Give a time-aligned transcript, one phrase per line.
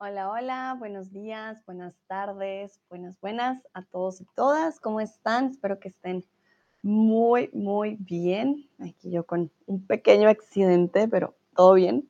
[0.00, 4.78] Hola, hola, buenos días, buenas tardes, buenas, buenas a todos y todas.
[4.78, 5.46] ¿Cómo están?
[5.46, 6.24] Espero que estén
[6.82, 8.70] muy, muy bien.
[8.78, 12.08] Aquí yo con un pequeño accidente, pero todo bien.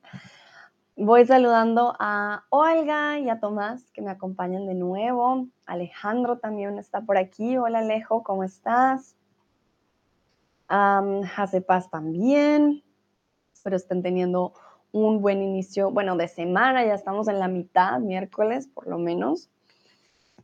[0.97, 5.47] Voy saludando a Olga y a Tomás que me acompañan de nuevo.
[5.65, 7.57] Alejandro también está por aquí.
[7.57, 9.15] Hola Alejo, ¿cómo estás?
[10.69, 11.23] Um,
[11.65, 12.83] Paz también.
[13.51, 14.53] Espero estén teniendo
[14.91, 19.49] un buen inicio, bueno, de semana, ya estamos en la mitad, miércoles por lo menos.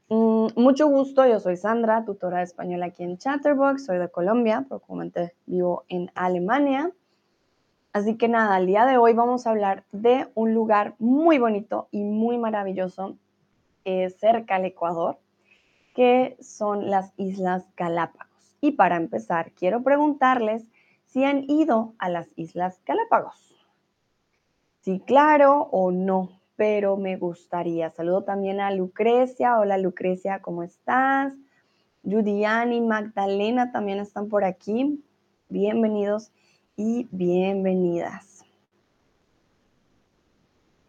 [0.09, 4.66] Mm, mucho gusto, yo soy Sandra, tutora de español aquí en Chatterbox, soy de Colombia,
[4.70, 4.81] pero
[5.45, 6.91] vivo en Alemania.
[7.91, 11.88] Así que nada, el día de hoy vamos a hablar de un lugar muy bonito
[11.91, 13.17] y muy maravilloso
[14.20, 15.17] cerca al Ecuador,
[15.95, 18.58] que son las Islas Galápagos.
[18.62, 20.64] Y para empezar, quiero preguntarles
[21.05, 23.55] si han ido a las Islas Galápagos.
[24.85, 27.89] Sí, claro o no, pero me gustaría.
[27.89, 29.58] Saludo también a Lucrecia.
[29.58, 31.33] Hola Lucrecia, ¿cómo estás?
[32.03, 35.03] Judiani, Magdalena también están por aquí.
[35.50, 36.31] Bienvenidos
[36.75, 38.45] y bienvenidas.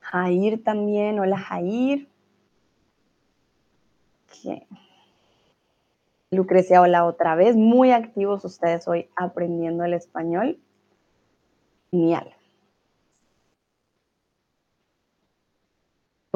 [0.00, 1.18] Jair también.
[1.18, 2.06] Hola Jair.
[6.30, 7.56] Lucrecia, hola otra vez.
[7.56, 10.60] Muy activos ustedes hoy aprendiendo el español.
[11.90, 12.35] Genial.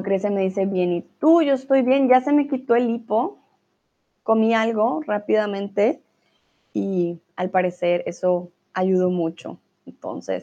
[0.00, 1.42] Lucrecia me dice, bien, ¿y tú?
[1.42, 3.36] Yo estoy bien, ya se me quitó el hipo,
[4.22, 6.00] comí algo rápidamente
[6.72, 9.58] y al parecer eso ayudó mucho.
[9.84, 10.42] Entonces,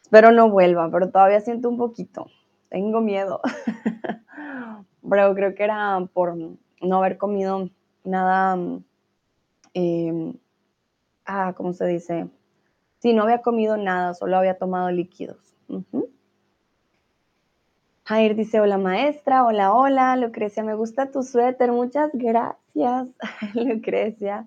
[0.00, 2.28] espero no vuelva, pero todavía siento un poquito.
[2.68, 3.40] Tengo miedo.
[5.10, 7.68] pero creo que era por no haber comido
[8.04, 8.56] nada,
[9.74, 10.34] em,
[11.24, 12.28] ah, ¿cómo se dice?
[13.00, 15.56] Sí, no había comido nada, solo había tomado líquidos.
[18.06, 23.08] Jair dice, hola maestra, hola, hola, Lucrecia, me gusta tu suéter, muchas gracias,
[23.54, 24.46] Lucrecia.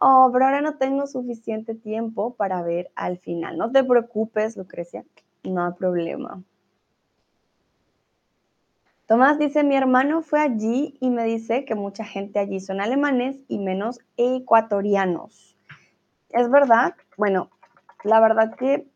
[0.00, 3.58] Oh, pero ahora no tengo suficiente tiempo para ver al final.
[3.58, 5.04] No te preocupes, Lucrecia,
[5.42, 6.40] no hay problema.
[9.06, 13.40] Tomás dice, mi hermano fue allí y me dice que mucha gente allí son alemanes
[13.48, 15.56] y menos ecuatorianos.
[16.28, 16.94] ¿Es verdad?
[17.16, 17.50] Bueno,
[18.04, 18.86] la verdad que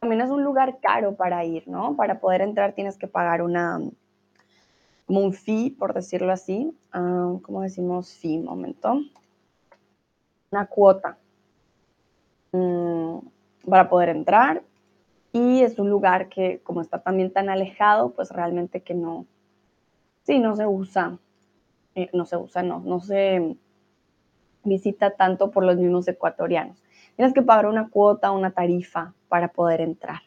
[0.00, 1.94] también es un lugar caro para ir, ¿no?
[1.94, 3.80] Para poder entrar tienes que pagar una,
[5.06, 6.74] como un fee, por decirlo así.
[6.94, 8.38] Uh, ¿Cómo decimos fee?
[8.38, 8.98] Momento.
[10.50, 11.18] Una cuota
[12.52, 13.18] mm,
[13.68, 14.62] para poder entrar.
[15.32, 19.26] Y es un lugar que, como está también tan alejado, pues realmente que no,
[20.22, 21.18] sí, no se usa,
[21.94, 23.56] eh, no se usa, no, no se
[24.64, 26.82] visita tanto por los mismos ecuatorianos.
[27.20, 30.22] Tienes que pagar una cuota, una tarifa para poder entrar.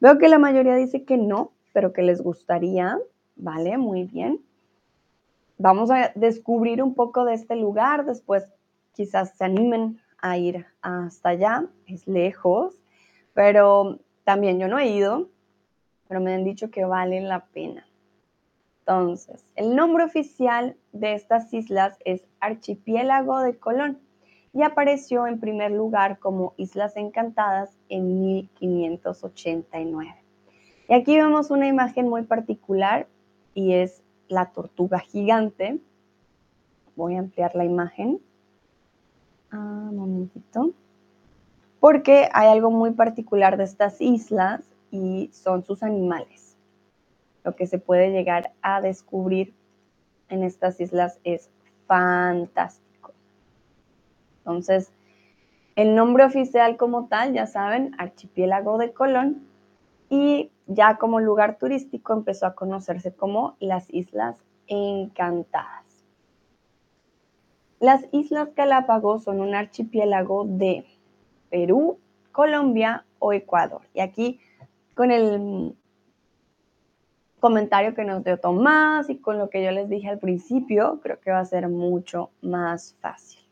[0.00, 2.98] Veo que la mayoría dice que no, pero que les gustaría.
[3.36, 4.42] Vale, muy bien.
[5.56, 8.44] Vamos a descubrir un poco de este lugar, después
[8.92, 12.82] quizás se animen a ir hasta allá, es lejos,
[13.32, 15.30] pero también yo no he ido,
[16.06, 17.86] pero me han dicho que vale la pena.
[18.80, 24.05] Entonces, el nombre oficial de estas islas es Archipiélago de Colón
[24.56, 30.14] y apareció en primer lugar como Islas Encantadas en 1589.
[30.88, 33.06] Y aquí vemos una imagen muy particular
[33.52, 35.78] y es la tortuga gigante.
[36.96, 38.18] Voy a ampliar la imagen.
[39.50, 40.70] Ah, un momentito.
[41.78, 46.56] Porque hay algo muy particular de estas islas y son sus animales.
[47.44, 49.52] Lo que se puede llegar a descubrir
[50.30, 51.50] en estas islas es
[51.86, 52.85] fantástico.
[54.46, 54.92] Entonces,
[55.74, 59.44] el nombre oficial como tal, ya saben, Archipiélago de Colón,
[60.08, 64.36] y ya como lugar turístico empezó a conocerse como las Islas
[64.68, 65.84] Encantadas.
[67.80, 70.84] Las Islas Galápagos son un archipiélago de
[71.50, 71.98] Perú,
[72.30, 73.82] Colombia o Ecuador.
[73.94, 74.40] Y aquí
[74.94, 75.74] con el
[77.40, 81.20] comentario que nos dio Tomás y con lo que yo les dije al principio, creo
[81.20, 83.45] que va a ser mucho más fácil.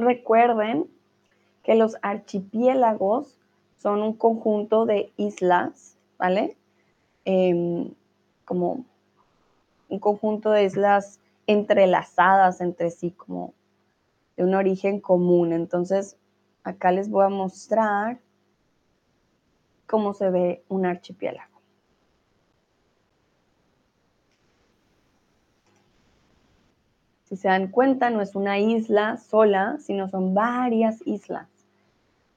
[0.00, 0.86] Recuerden
[1.62, 3.38] que los archipiélagos
[3.78, 6.56] son un conjunto de islas, ¿vale?
[7.24, 7.90] Em,
[8.44, 8.84] como
[9.88, 13.54] un conjunto de islas entrelazadas entre sí, como
[14.36, 15.52] de un origen común.
[15.52, 16.16] Entonces,
[16.62, 18.18] acá les voy a mostrar
[19.86, 21.57] cómo se ve un archipiélago.
[27.28, 31.46] Si se dan cuenta, no es una isla sola, sino son varias islas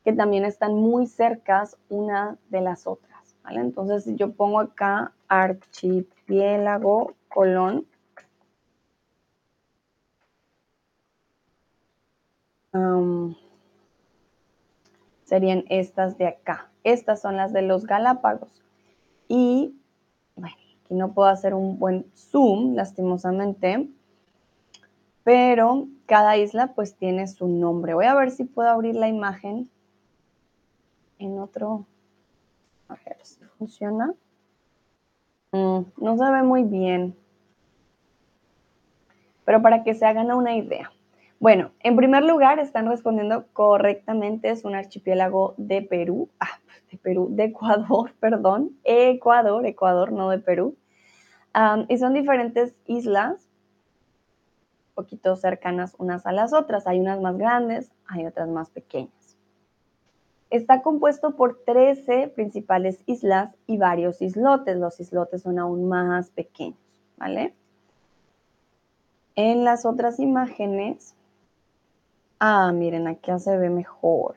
[0.04, 3.36] que también están muy cercas una de las otras.
[3.44, 3.62] ¿vale?
[3.62, 7.86] Entonces, yo pongo acá archipiélago Colón,
[15.24, 16.70] serían estas de acá.
[16.84, 18.62] Estas son las de los Galápagos.
[19.30, 19.76] Y,
[20.36, 23.90] bueno, aquí no puedo hacer un buen zoom, lastimosamente,
[25.24, 27.94] pero cada isla pues tiene su nombre.
[27.94, 29.70] Voy a ver si puedo abrir la imagen
[31.20, 31.86] en otro,
[32.88, 34.14] a ver si funciona.
[35.52, 37.16] Mm, no se ve muy bien,
[39.46, 40.92] pero para que se hagan una idea.
[41.40, 46.60] Bueno, en primer lugar están respondiendo correctamente, es un archipiélago de Perú, ah,
[46.92, 50.76] de Perú, de Ecuador, perdón, Ecuador, Ecuador, no de Perú.
[51.90, 53.51] y son diferentes islas
[55.02, 56.88] poquito cercanas unas a las otras.
[56.88, 59.38] Hay unas más grandes, hay otras más pequeñas.
[60.50, 64.78] Está compuesto por 13 principales islas y varios islotes.
[64.78, 66.78] Los islotes son aún más pequeños,
[67.18, 67.56] ¿vale?
[69.36, 71.16] En las otras imágenes,
[72.40, 74.36] ah, miren, aquí se ve mejor.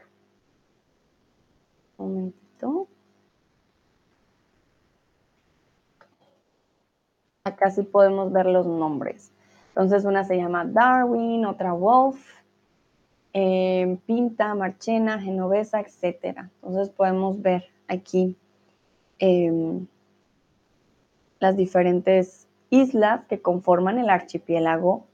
[1.99, 2.89] Un momentito.
[7.43, 9.34] Acá sí podemos ver los nombres.
[9.75, 12.17] Entonces una se llama Darwin, otra Wolf,
[13.33, 16.47] eh, Pinta, Marchena, Genovesa, etc.
[16.63, 18.37] Entonces podemos ver aquí
[19.19, 19.89] em,
[21.41, 25.07] las diferentes islas que conforman el archipiélago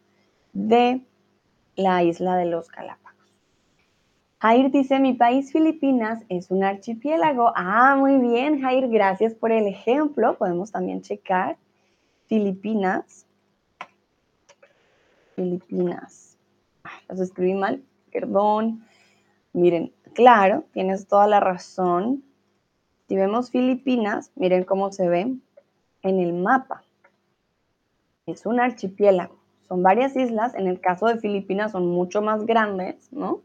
[0.53, 1.01] de
[1.77, 3.01] la isla de los Galápagos.
[4.41, 7.51] Jair dice, mi país Filipinas es un archipiélago.
[7.57, 10.37] Ah, muy bien, Jair, gracias por el ejemplo.
[10.37, 11.57] Podemos también checar
[12.27, 13.27] Filipinas
[15.41, 16.37] Filipinas.
[17.09, 17.83] Los escribí mal,
[18.13, 18.85] perdón.
[19.55, 22.23] Miren, claro, tienes toda la razón.
[23.09, 25.35] Si vemos Filipinas, miren cómo se ve
[26.03, 26.85] en el mapa.
[28.27, 29.39] Es un archipiélago.
[29.67, 30.55] Son varias islas.
[30.55, 33.41] En el caso de Filipinas son mucho más grandes, ¿no?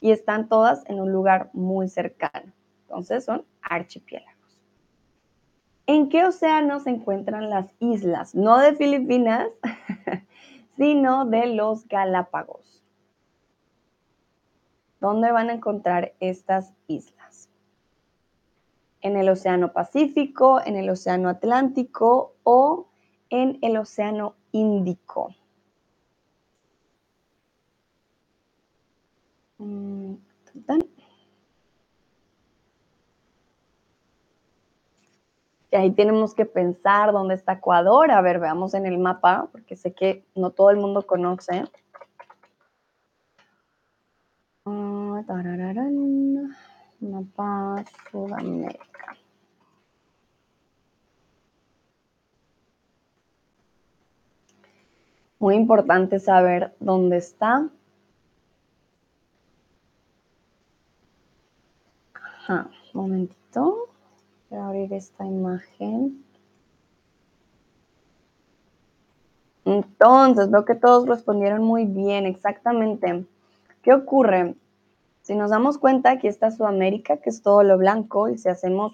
[0.00, 2.52] Y están todas en un lugar muy cercano.
[2.82, 4.34] Entonces son archipiélagos.
[5.86, 8.34] ¿En qué océano se encuentran las islas?
[8.34, 9.46] No de Filipinas,
[10.76, 12.82] sino de los Galápagos.
[15.00, 17.48] ¿Dónde van a encontrar estas islas?
[19.00, 22.88] En el Océano Pacífico, en el Océano Atlántico o
[23.30, 25.34] en el Océano Índico.
[29.58, 30.14] Mm,
[35.76, 38.10] Ahí tenemos que pensar dónde está Ecuador.
[38.10, 41.64] A ver, veamos en el mapa, porque sé que no todo el mundo conoce.
[44.64, 45.22] Ah,
[47.00, 49.16] mapa Sudamérica.
[55.38, 57.68] Muy importante saber dónde está.
[62.14, 63.95] Ajá, un momentito.
[64.50, 66.24] Voy a abrir esta imagen.
[69.64, 73.26] Entonces, veo que todos respondieron muy bien, exactamente.
[73.82, 74.54] ¿Qué ocurre?
[75.22, 78.92] Si nos damos cuenta, aquí está Sudamérica, que es todo lo blanco, y si hacemos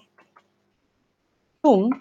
[1.61, 1.91] zoom,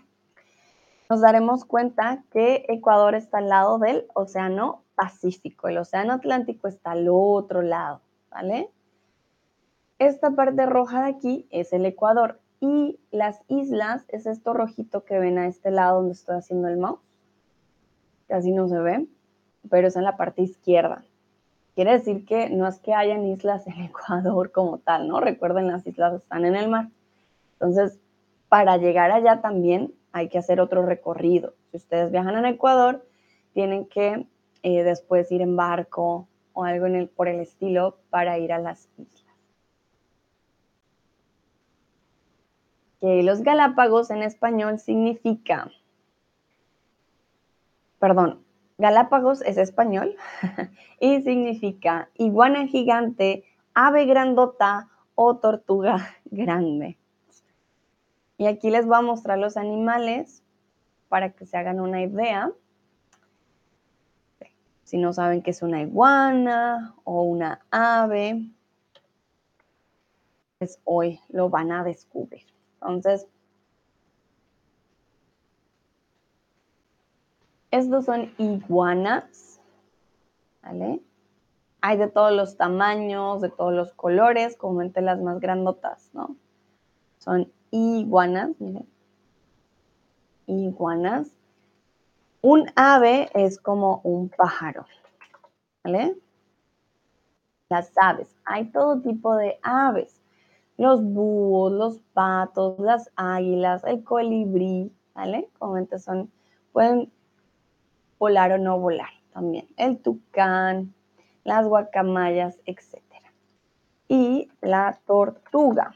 [1.11, 6.93] nos daremos cuenta que Ecuador está al lado del Océano Pacífico, el Océano Atlántico está
[6.93, 8.01] al otro lado,
[8.31, 8.71] ¿vale?
[9.99, 15.19] Esta parte roja de aquí es el Ecuador y las islas es esto rojito que
[15.19, 17.01] ven a este lado donde estoy haciendo el mouse.
[18.29, 19.09] Casi no se ve,
[19.69, 21.05] pero es en la parte izquierda.
[21.75, 25.19] Quiere decir que no es que hayan islas en Ecuador como tal, ¿no?
[25.19, 26.89] Recuerden, las islas están en el mar.
[27.55, 27.99] Entonces,
[28.49, 31.55] para llegar allá también hay que hacer otro recorrido.
[31.73, 33.05] Si ustedes viajan en Ecuador,
[33.55, 34.29] tienen que
[34.63, 39.22] eh, después ir en barco o algo por el estilo para ir a las islas.
[43.03, 45.73] Que los Galápagos en español significa,
[47.99, 48.45] perdón,
[48.79, 50.15] Galápagos es español
[51.01, 53.43] y significa iguana gigante,
[53.75, 56.97] ave grandota o tortuga grande.
[58.39, 60.45] Y aquí les voy a mostrar los animales
[61.09, 62.53] para que se hagan una idea.
[64.85, 68.49] Si no saben qué es una iguana o una ave,
[70.59, 72.52] pues hoy lo van a descubrir.
[72.83, 73.27] Entonces,
[77.71, 79.61] estos son iguanas.
[80.63, 81.03] ¿vale?
[81.81, 86.37] Hay de todos los tamaños, de todos los colores, como las más grandotas, ¿no?
[87.19, 88.89] Son iguanas, miren.
[90.47, 91.29] Iguanas.
[92.41, 94.87] Un ave es como un pájaro,
[95.85, 96.17] ¿vale?
[97.69, 98.37] Las aves.
[98.45, 100.22] Hay todo tipo de aves.
[100.77, 105.49] Los búhos, los patos, las águilas, el colibrí, ¿vale?
[105.59, 106.31] Como son,
[106.73, 107.13] pueden
[108.19, 109.69] volar o no volar también.
[109.77, 110.95] El tucán,
[111.45, 113.01] las guacamayas, etc.
[114.09, 115.95] Y la tortuga.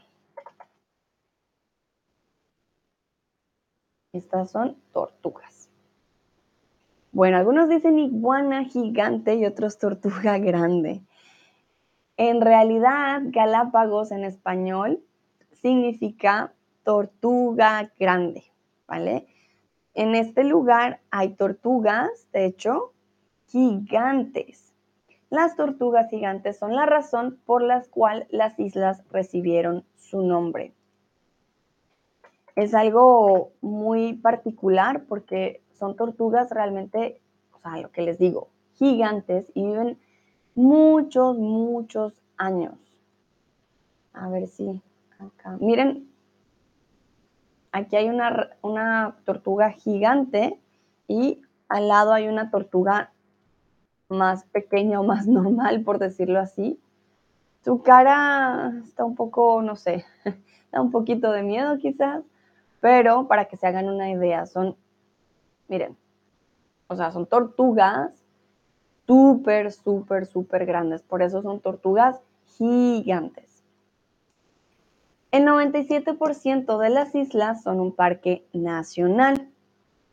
[4.13, 5.69] Estas son tortugas.
[7.11, 11.01] Bueno, algunos dicen iguana gigante y otros tortuga grande.
[12.17, 15.03] En realidad, Galápagos en español
[15.61, 18.43] significa tortuga grande,
[18.87, 19.27] ¿vale?
[19.93, 22.93] En este lugar hay tortugas, de hecho,
[23.47, 24.73] gigantes.
[25.29, 30.73] Las tortugas gigantes son la razón por la cual las islas recibieron su nombre.
[32.55, 37.21] Es algo muy particular porque son tortugas realmente,
[37.53, 39.99] o sea, lo que les digo, gigantes y viven
[40.57, 42.73] muchos, muchos años.
[44.11, 44.81] A ver si
[45.19, 45.55] acá.
[45.59, 46.09] Miren,
[47.71, 50.59] aquí hay una, una tortuga gigante
[51.07, 53.11] y al lado hay una tortuga
[54.09, 56.79] más pequeña o más normal, por decirlo así.
[57.63, 60.05] Su cara está un poco, no sé,
[60.71, 62.23] da un poquito de miedo quizás,
[62.81, 64.75] pero para que se hagan una idea, son,
[65.67, 65.95] miren,
[66.87, 68.26] o sea, son tortugas
[69.07, 72.19] súper, súper, súper grandes, por eso son tortugas
[72.57, 73.63] gigantes.
[75.31, 79.49] El 97% de las islas son un parque nacional.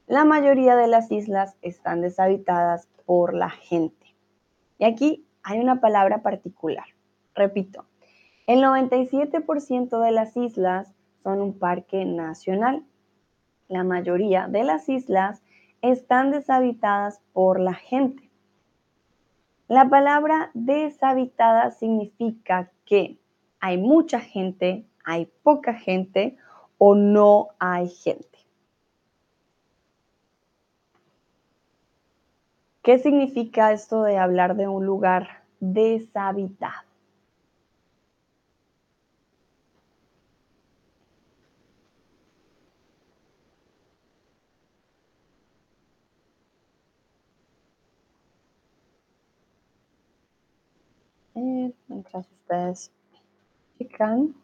[0.07, 4.15] La mayoría de las islas están deshabitadas por la gente.
[4.79, 6.87] Y aquí hay una palabra particular.
[7.35, 7.85] Repito,
[8.47, 12.85] el 97% de las islas son un parque nacional.
[13.69, 15.43] La mayoría de las islas
[15.81, 18.24] están deshabitadas por la gente.
[19.75, 23.19] La palabra deshabitada significa que
[23.59, 26.37] hay mucha gente, hay poca gente
[26.79, 28.39] o no hay gente.
[32.85, 36.94] ¿Qué significa esto de hablar de un lugar deshabitado?
[51.89, 52.91] Mientras ustedes
[53.79, 54.35] checan.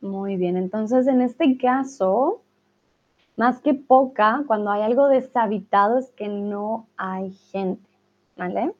[0.00, 2.42] Muy bien, entonces en este caso,
[3.36, 7.88] más que poca, cuando hay algo deshabitado es que no hay gente,
[8.36, 8.74] ¿vale?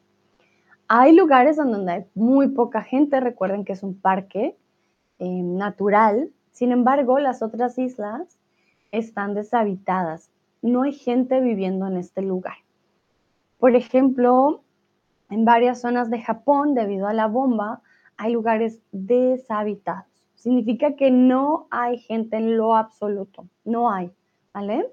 [0.89, 4.57] Hay lugares donde hay muy poca gente, recuerden que es un parque
[5.21, 8.39] eh, natural, sin embargo, las otras islas
[8.93, 10.31] están deshabitadas,
[10.63, 12.57] no hay gente viviendo en este lugar.
[13.59, 14.63] Por ejemplo,
[15.31, 17.83] en varias zonas de Japón, debido a la bomba,
[18.17, 24.11] hay lugares deshabitados significa que no hay gente en lo absoluto, no hay,
[24.53, 24.93] ¿vale?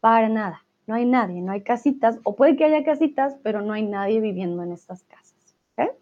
[0.00, 3.72] Para nada, no hay nadie, no hay casitas, o puede que haya casitas, pero no
[3.72, 5.56] hay nadie viviendo en estas casas.
[5.78, 5.96] ¿ok?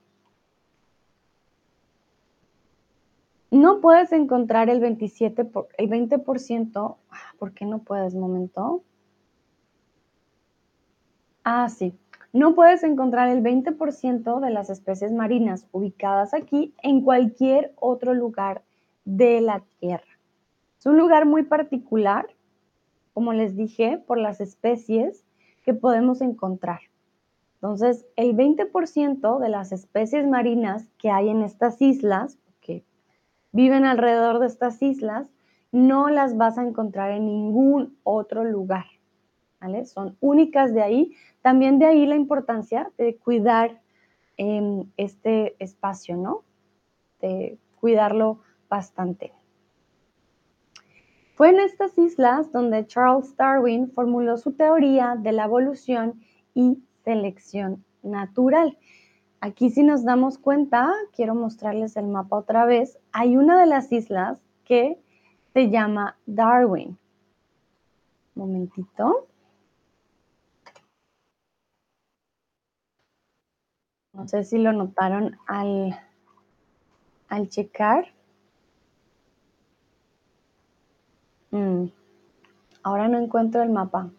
[3.57, 8.83] No puedes encontrar el 27, por, el 20%, ah, ¿por qué no puedes, momento?
[11.43, 11.99] Ah, sí,
[12.35, 18.63] no puedes encontrar el 20% de las especies marinas ubicadas aquí en cualquier otro lugar
[19.07, 20.19] de la Tierra.
[20.79, 22.27] Es un lugar muy particular,
[23.15, 25.25] como les dije, por las especies
[25.63, 26.81] que podemos encontrar.
[27.55, 32.39] Entonces, el 20% de las especies marinas que hay en estas islas,
[33.53, 35.27] viven alrededor de estas islas,
[35.73, 38.87] no las vas a encontrar en ningún otro lugar.
[39.85, 41.13] Son únicas de ahí.
[41.43, 43.81] También de ahí la importancia de cuidar
[44.37, 46.45] em, este espacio, ¿no?
[47.21, 49.33] De cuidarlo bastante.
[51.35, 56.21] Fue en estas islas donde Charles Darwin formuló su teoría de la evolución
[56.55, 58.79] y selección natural.
[59.41, 63.93] Aquí si nos damos cuenta, quiero mostrarles el mapa otra vez, hay una de las
[63.93, 64.99] islas que
[65.53, 66.99] se llama Darwin.
[68.35, 69.27] Momentito.
[74.13, 75.99] No sé si lo notaron al,
[77.29, 78.13] al checar.
[81.51, 81.87] Mm,
[82.83, 84.11] ahora no encuentro el mapa.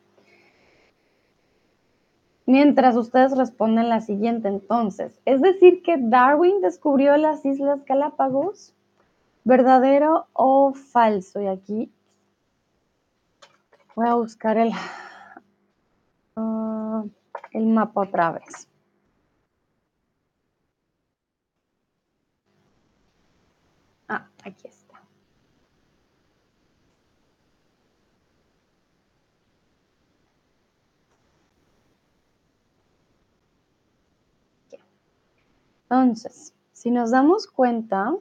[2.47, 8.73] Mientras ustedes responden la siguiente entonces, es decir que Darwin descubrió las Islas Galápagos,
[9.43, 11.41] verdadero o falso.
[11.41, 11.91] Y aquí
[13.95, 14.71] voy a buscar el,
[16.37, 17.03] ah,
[17.51, 18.69] el mapa otra vez.
[24.07, 24.76] Ah, aquí está.
[35.89, 38.13] Entonces, si nos damos cuenta,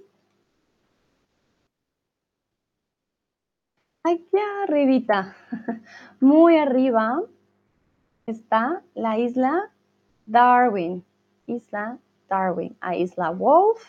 [4.05, 5.35] aquí arribita,
[6.21, 7.23] muy arriba,
[8.27, 9.73] está la isla
[10.27, 11.05] Darwin,
[11.49, 13.83] isla Darwin, a Isla Wolf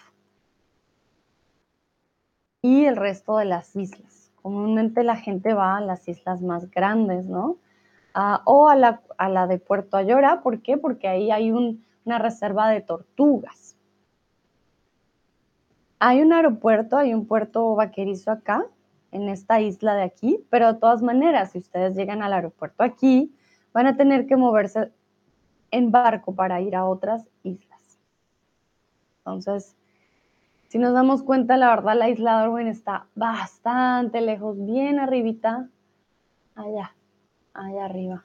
[2.64, 4.32] y el resto de las islas.
[4.42, 7.58] Comúnmente la gente va a las islas más grandes, ¿no?
[8.16, 10.78] Ah, o a la, a la de Puerto Ayora, ¿por qué?
[10.78, 11.52] Porque ahí hay
[12.08, 13.76] una reserva de tortugas.
[16.00, 18.66] Hay un aeropuerto, hay un puerto vaquerizo acá,
[19.12, 23.34] en esta isla de aquí, pero de todas maneras, si ustedes llegan al aeropuerto aquí,
[23.74, 24.92] van a tener que moverse
[25.72, 28.00] en barco para ir a otras islas.
[29.20, 29.76] Entonces,
[30.68, 35.70] si nos damos cuenta, la verdad, la isla Darwin está bastante lejos, bien arribita,
[36.56, 36.96] allá,
[37.54, 38.24] allá arriba.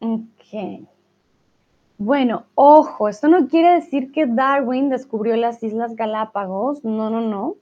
[0.00, 0.88] Ok.
[2.02, 7.56] Bueno, ojo, esto no quiere decir que Darwin descubrió las Islas Galápagos, no, no, no.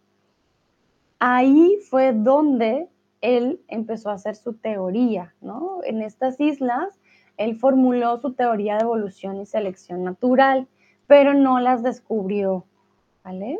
[1.18, 2.88] Ahí fue donde
[3.20, 5.80] él empezó a hacer su teoría, ¿no?
[5.82, 7.00] En estas islas,
[7.36, 10.68] él formuló su teoría de evolución y selección natural,
[11.08, 12.64] pero no las descubrió,
[13.24, 13.58] ¿vale?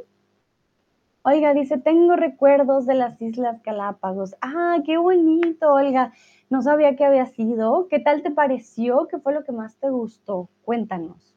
[1.30, 4.34] Oiga, dice, tengo recuerdos de las Islas Galápagos.
[4.40, 6.14] Ah, qué bonito, Olga.
[6.48, 7.86] No sabía que había sido.
[7.88, 9.08] ¿Qué tal te pareció?
[9.08, 10.48] ¿Qué fue lo que más te gustó?
[10.64, 11.36] Cuéntanos.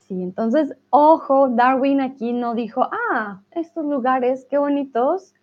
[0.00, 5.34] Sí, entonces, ojo, Darwin aquí no dijo, ah, estos lugares, qué bonitos,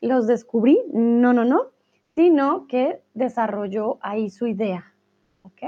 [0.00, 0.80] los descubrí.
[0.94, 1.66] No, no, no,
[2.14, 4.94] sino que desarrolló ahí su idea.
[5.42, 5.64] ¿Ok?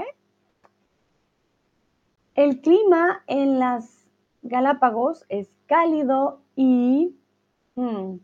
[2.33, 4.09] El clima en las
[4.41, 7.15] Galápagos es cálido y
[7.75, 8.17] hmm,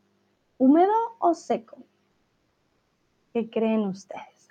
[0.57, 1.77] húmedo o seco.
[3.33, 4.49] ¿Qué creen ustedes?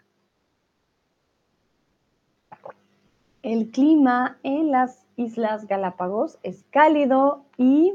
[3.43, 7.95] El clima en las Islas Galápagos es cálido y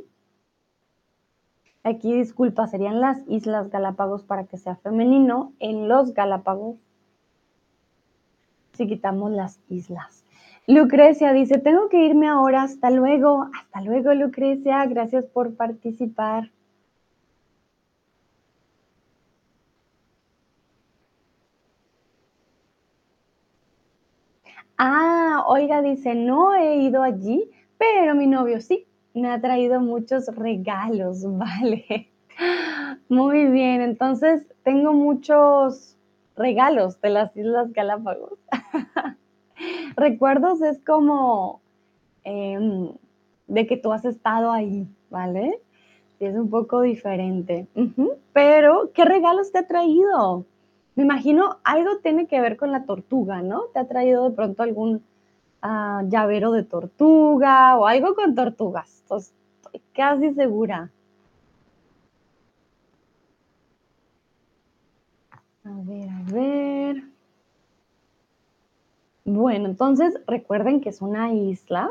[1.83, 6.77] aquí disculpa, serían las Islas Galápagos para que sea femenino, en los Galápagos
[8.73, 10.22] si quitamos las islas.
[10.67, 16.51] Lucrecia dice, tengo que irme ahora, hasta luego, hasta luego Lucrecia, gracias por participar.
[24.77, 30.27] Ah, oiga, dice, no he ido allí, pero mi novio sí, me ha traído muchos
[30.35, 32.09] regalos, vale.
[33.09, 35.95] Muy bien, entonces tengo muchos
[36.35, 38.39] regalos de las Islas Galápagos.
[39.95, 41.61] Recuerdos es como
[42.23, 42.91] em,
[43.47, 45.59] de que tú has estado ahí, ¿vale?
[46.25, 47.67] es un poco diferente.
[48.33, 50.45] Pero, ¿qué regalos te ha traído?
[50.95, 53.63] Me imagino algo tiene que ver con la tortuga, ¿no?
[53.73, 55.03] ¿Te ha traído de pronto algún
[55.61, 59.03] ah, llavero de tortuga o algo con tortugas?
[59.03, 60.91] estoy casi segura.
[65.65, 67.12] A ver, a ver.
[69.25, 71.89] Bueno, entonces recuerden que es una isla,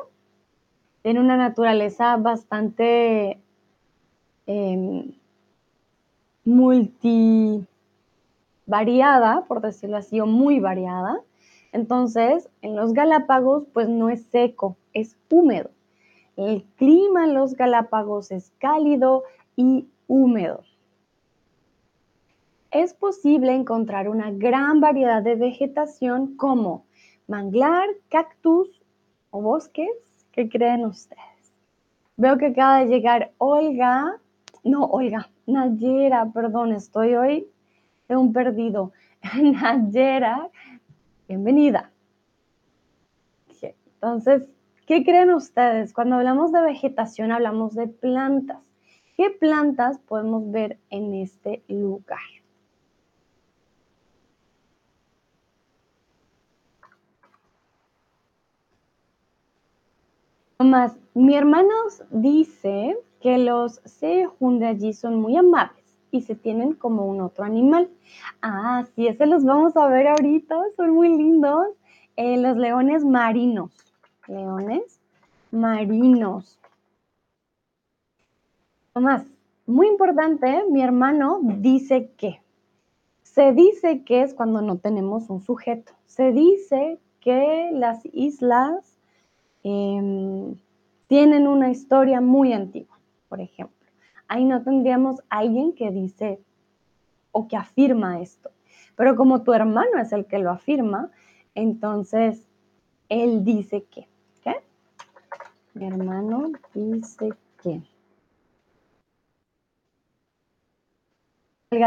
[1.02, 3.40] tiene una naturaleza bastante
[4.46, 5.12] em,
[6.44, 7.66] multi
[8.66, 11.20] variada, por decirlo así, o muy variada.
[11.72, 15.70] Entonces, en los Galápagos, pues no es seco, es húmedo.
[16.36, 19.24] El clima en los Galápagos es cálido
[19.56, 20.64] y húmedo.
[22.70, 26.84] Es posible encontrar una gran variedad de vegetación como
[27.32, 28.68] manglar, cactus
[29.30, 29.96] o bosques.
[30.32, 31.42] ¿Qué creen ustedes?
[32.16, 34.20] Veo que acaba de llegar Olga,
[34.64, 37.48] no, Olga, Nayera, perdón, estoy hoy
[38.16, 38.92] un perdido.
[39.34, 40.50] Nayera,
[41.26, 41.90] bienvenida.
[43.94, 44.48] Entonces,
[44.86, 45.94] ¿qué creen ustedes?
[45.94, 48.58] Cuando hablamos de vegetación, hablamos de plantas.
[49.16, 52.41] ¿Qué plantas podemos ver en este lugar?
[60.64, 61.74] Más, mi hermano
[62.10, 67.44] dice que los sehun de allí son muy amables y se tienen como un otro
[67.44, 67.90] animal.
[68.42, 71.66] Ah, sí, ese los vamos a ver ahorita, son muy lindos.
[72.16, 73.72] Eh, los leones marinos.
[74.28, 75.00] Leones
[75.50, 76.58] marinos.
[78.92, 79.24] Tomás,
[79.66, 82.40] muy importante, mi hermano dice que.
[83.22, 85.92] Se dice que es cuando no tenemos un sujeto.
[86.04, 88.91] Se dice que las islas
[89.62, 90.54] em,
[91.06, 92.98] tienen una historia muy antigua,
[93.28, 93.76] por ejemplo.
[94.28, 96.40] Ahí no tendríamos alguien que dice
[97.32, 98.50] o que afirma esto.
[98.96, 101.10] Pero como tu hermano es el que lo afirma,
[101.54, 102.46] entonces
[103.08, 104.08] él dice que.
[104.42, 104.56] ¿Qué?
[105.74, 107.30] Mi hermano dice
[107.62, 107.82] que.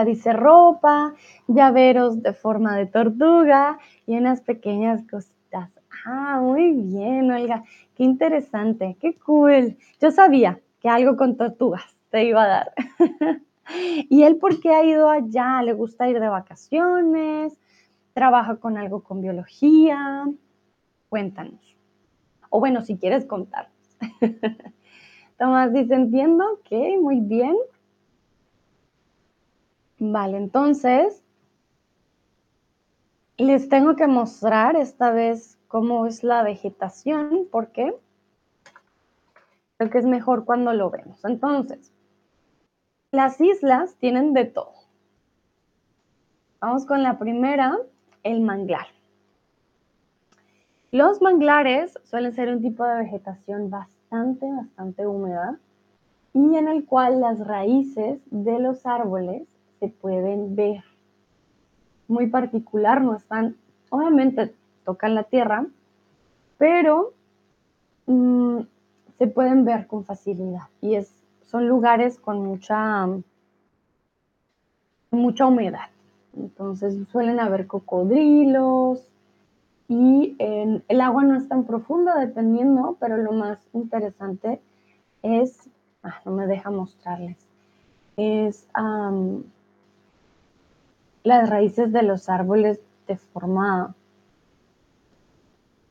[0.06, 1.14] Dice ropa,
[1.48, 5.35] llaveros de forma de tortuga y unas pequeñas cositas.
[6.06, 7.64] Ah, muy bien, Olga.
[7.96, 9.78] Qué interesante, qué cool.
[10.00, 12.74] Yo sabía que algo con tortugas te iba a dar.
[14.10, 15.62] ¿Y él por qué ha ido allá?
[15.64, 17.58] ¿Le gusta ir de vacaciones?
[18.14, 20.28] ¿Trabaja con algo con biología?
[21.10, 21.76] Cuéntanos.
[22.50, 23.74] O bueno, si quieres contarnos.
[25.40, 27.56] Tomás dice, entiendo, ok, muy bien.
[30.00, 31.22] Vale, entonces
[33.38, 37.94] les tengo que mostrar esta vez cómo es la vegetación, porque
[39.76, 41.26] creo que es mejor cuando lo vemos.
[41.26, 41.92] Entonces,
[43.12, 44.72] las islas tienen de todo.
[46.62, 47.78] Vamos con la primera,
[48.24, 48.88] el manglar.
[50.92, 55.60] Los manglares suelen ser un tipo de vegetación bastante, bastante húmeda
[56.34, 59.46] y en el cual las raíces de los árboles
[59.82, 60.86] se pueden ver.
[62.08, 63.58] Muy particular, no están,
[63.90, 64.56] obviamente
[64.86, 65.66] tocan la tierra,
[66.58, 67.14] pero
[68.06, 68.60] mm,
[69.18, 71.12] se pueden ver con facilidad y es,
[71.48, 73.08] son lugares con mucha,
[75.12, 75.90] mucha humedad.
[76.38, 79.08] Entonces suelen haber cocodrilos
[79.88, 84.60] y el agua no es tan profunda dependiendo, pero lo más interesante
[85.22, 85.70] es,
[86.04, 87.38] ah, no me deja mostrarles,
[88.18, 88.68] es
[91.24, 93.96] las raíces de los árboles de forma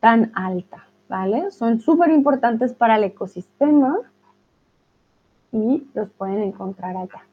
[0.05, 1.51] tan alta, ¿vale?
[1.51, 4.01] Son súper importantes para el ecosistema
[5.51, 7.25] y los pueden encontrar allá.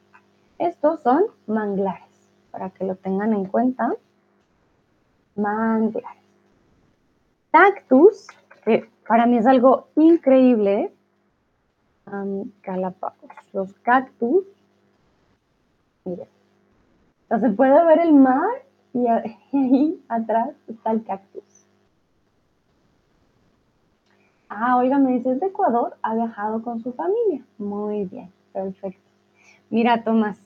[0.56, 3.92] Estos son manglares, para que lo tengan en cuenta.
[5.36, 6.22] Manglares.
[7.50, 8.26] Cactus,
[8.64, 10.94] que para mí es algo increíble.
[12.62, 13.18] Galápagos.
[13.52, 14.46] Los cactus.
[16.06, 16.28] Miren,
[17.28, 18.48] se puede ver el mar
[18.94, 19.06] y,
[19.52, 21.51] ahí atrás está el cactus.
[24.54, 27.42] Ah, oiga, me dices de Ecuador, ha viajado con su familia.
[27.56, 29.00] Muy bien, perfecto.
[29.70, 30.38] Mira, Tomás,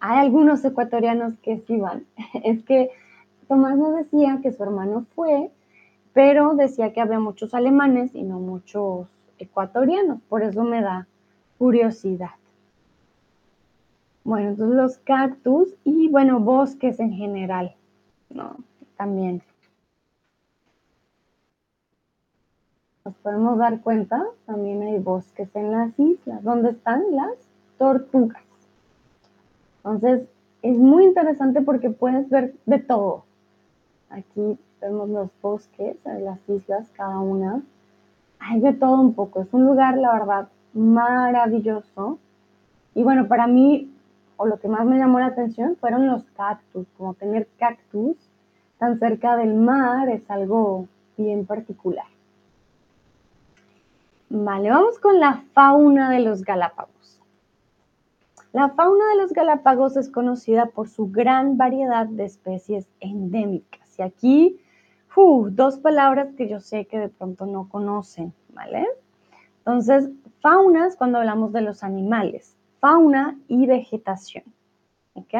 [0.00, 2.06] hay algunos ecuatorianos que sí van.
[2.44, 2.90] Es que
[3.46, 5.50] Tomás nos decía que su hermano fue,
[6.14, 9.06] pero decía que había muchos alemanes y no muchos
[9.38, 10.18] ecuatorianos.
[10.30, 11.06] Por eso me da
[11.58, 12.30] curiosidad.
[14.24, 17.74] Bueno, entonces los cactus y bueno, bosques en general,
[18.30, 18.56] ¿no?
[18.96, 19.42] También.
[23.06, 27.34] Nos podemos dar cuenta, también hay bosques en las islas, donde están las
[27.78, 28.42] tortugas.
[29.76, 30.26] Entonces,
[30.62, 33.22] es muy interesante porque puedes ver de todo.
[34.10, 37.62] Aquí vemos los bosques en las islas, cada una.
[38.40, 39.42] Hay de todo un poco.
[39.42, 42.18] Es un lugar, la verdad, maravilloso.
[42.96, 43.88] Y bueno, para mí
[44.36, 48.16] o lo que más me llamó la atención fueron los cactus, como tener cactus
[48.78, 52.15] tan cerca del mar es algo bien particular.
[54.28, 57.20] Vale, vamos con la fauna de los Galápagos.
[58.52, 63.98] La fauna de los Galápagos es conocida por su gran variedad de especies endémicas.
[63.98, 64.60] Y aquí,
[65.50, 68.86] dos palabras que yo sé que de pronto no conocen, ¿vale?
[69.58, 70.10] Entonces,
[70.40, 74.44] faunas cuando hablamos de los animales fauna y vegetación.
[75.14, 75.34] ¿Ok?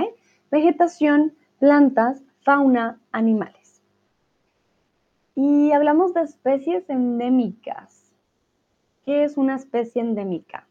[0.50, 3.80] Vegetación, plantas, fauna, animales.
[5.36, 7.95] Y hablamos de especies endémicas.
[9.06, 10.66] ¿Qué es una especie endémica?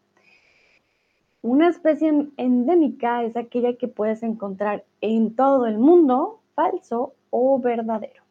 [1.41, 8.23] Una especie endémica es aquella que puedes encontrar en todo el mundo, falso o verdadero.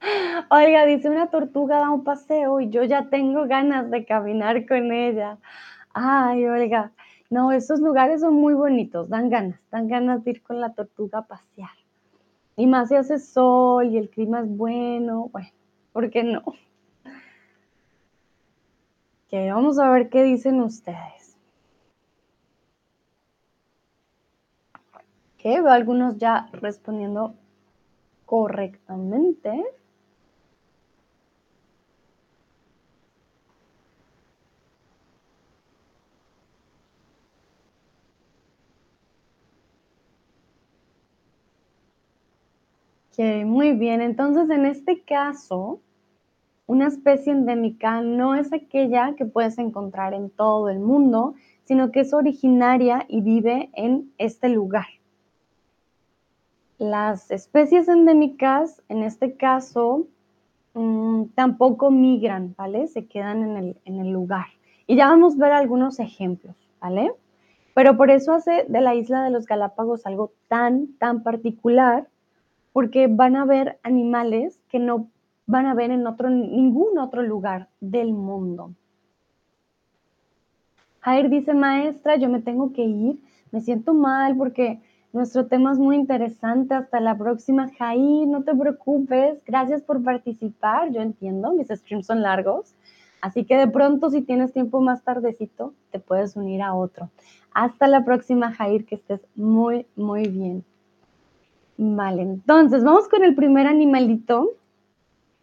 [0.50, 4.92] Oiga, dice una tortuga da un paseo y yo ya tengo ganas de caminar con
[4.92, 5.38] ella.
[5.92, 6.92] Ay, Olga,
[7.28, 11.18] no, esos lugares son muy bonitos, dan ganas, dan ganas de ir con la tortuga
[11.18, 11.70] a pasear.
[12.54, 15.48] Y más si hace sol y el clima es bueno, bueno,
[15.92, 16.42] ¿Por qué no?
[19.28, 21.36] Que vamos a ver qué dicen ustedes.
[25.38, 27.34] Que veo algunos ya respondiendo
[28.26, 29.64] correctamente.
[43.44, 44.00] Muy bien.
[44.00, 45.80] Entonces, en este caso,
[46.66, 52.00] una especie endémica no es aquella que puedes encontrar en todo el mundo, sino que
[52.00, 54.86] es originaria y vive en este lugar.
[56.78, 60.06] Las especies endémicas, en este caso,
[60.74, 62.88] mm, tampoco migran, ¿vale?
[62.88, 64.46] Se quedan en el, en el lugar.
[64.86, 67.12] Y ya vamos a ver algunos ejemplos, ¿vale?
[67.74, 72.08] Pero por eso hace de la isla de los Galápagos algo tan, tan particular,
[72.72, 75.08] porque van a ver animales que no
[75.46, 78.72] van a ver en otro, ningún otro lugar del mundo.
[81.00, 83.18] Jair dice, maestra, yo me tengo que ir,
[83.50, 84.80] me siento mal porque
[85.12, 86.74] nuestro tema es muy interesante.
[86.74, 92.22] Hasta la próxima, Jair, no te preocupes, gracias por participar, yo entiendo, mis streams son
[92.22, 92.74] largos,
[93.20, 97.10] así que de pronto si tienes tiempo más tardecito, te puedes unir a otro.
[97.52, 100.64] Hasta la próxima, Jair, que estés muy, muy bien.
[101.82, 104.50] Vale, entonces vamos con el primer animalito.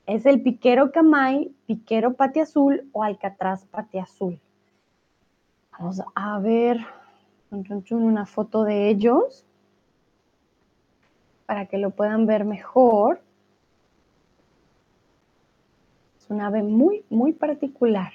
[0.06, 3.66] Es el piquero camay, piquero azul o alcatraz
[4.00, 4.40] azul.
[5.72, 6.86] Vamos a ver
[8.04, 9.48] una foto de ellos
[11.48, 13.20] para que lo puedan ver mejor.
[16.20, 18.12] Es un ave muy, muy particular.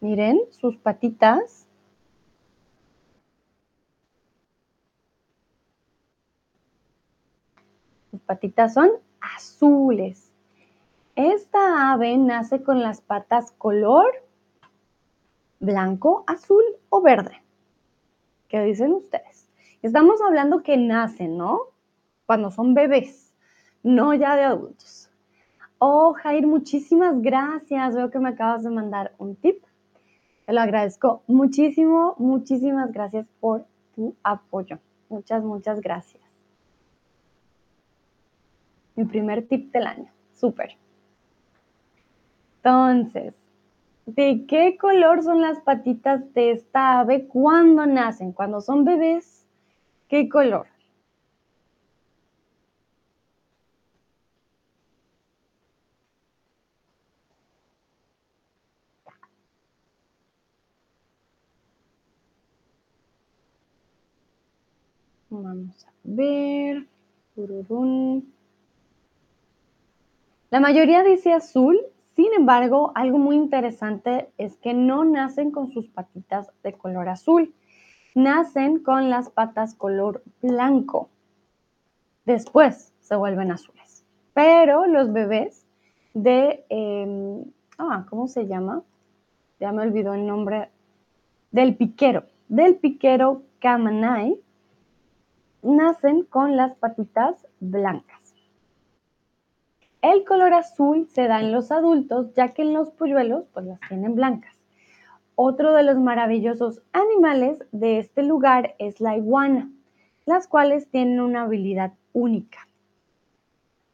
[0.00, 1.65] Miren sus patitas
[8.20, 10.32] patitas son azules.
[11.14, 14.06] Esta ave nace con las patas color
[15.60, 17.42] blanco, azul o verde.
[18.48, 19.48] ¿Qué dicen ustedes?
[19.82, 21.60] Estamos hablando que nacen, ¿no?
[22.26, 23.34] Cuando son bebés,
[23.82, 25.10] no ya de adultos.
[25.78, 27.94] Oh, Jair, muchísimas gracias.
[27.94, 29.62] Veo que me acabas de mandar un tip.
[30.46, 34.78] Te lo agradezco muchísimo, muchísimas gracias por tu apoyo.
[35.08, 36.25] Muchas, muchas gracias.
[38.96, 40.10] Mi primer tip del año.
[40.34, 40.76] Súper.
[42.62, 43.32] Entonces,
[44.06, 48.32] ¿de qué color son las patitas de esta ave cuando nacen?
[48.32, 49.46] Cuando son bebés,
[50.08, 50.66] ¿qué color?
[65.30, 66.86] Vamos a ver.
[70.50, 71.80] La mayoría dice azul,
[72.14, 77.52] sin embargo, algo muy interesante es que no nacen con sus patitas de color azul,
[78.14, 81.10] nacen con las patas color blanco.
[82.24, 84.04] Después se vuelven azules.
[84.34, 85.66] Pero los bebés
[86.14, 87.44] de, em,
[87.78, 88.82] ah, ¿cómo se llama?
[89.58, 90.70] Ya me olvidó el nombre
[91.50, 94.40] del piquero, del piquero camanay,
[95.62, 98.15] nacen con las patitas blancas.
[100.12, 103.80] El color azul se da en los adultos, ya que en los polluelos pues las
[103.88, 104.56] tienen blancas.
[105.34, 109.68] Otro de los maravillosos animales de este lugar es la iguana,
[110.24, 112.68] las cuales tienen una habilidad única.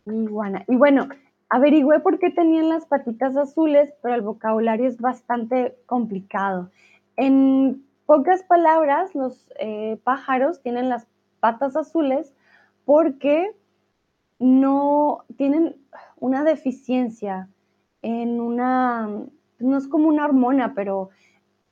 [0.05, 0.65] Iguana.
[0.69, 1.09] Y bueno,
[1.49, 6.71] averigüé por qué tenían las patitas azules, pero el vocabulario es bastante complicado.
[7.17, 11.07] En pocas palabras, los eh, pájaros tienen las
[11.41, 12.35] patas azules
[12.85, 13.57] porque
[14.43, 15.77] no tienen
[16.19, 17.49] una deficiencia
[18.03, 19.09] en una,
[19.61, 21.11] no es como una hormona, pero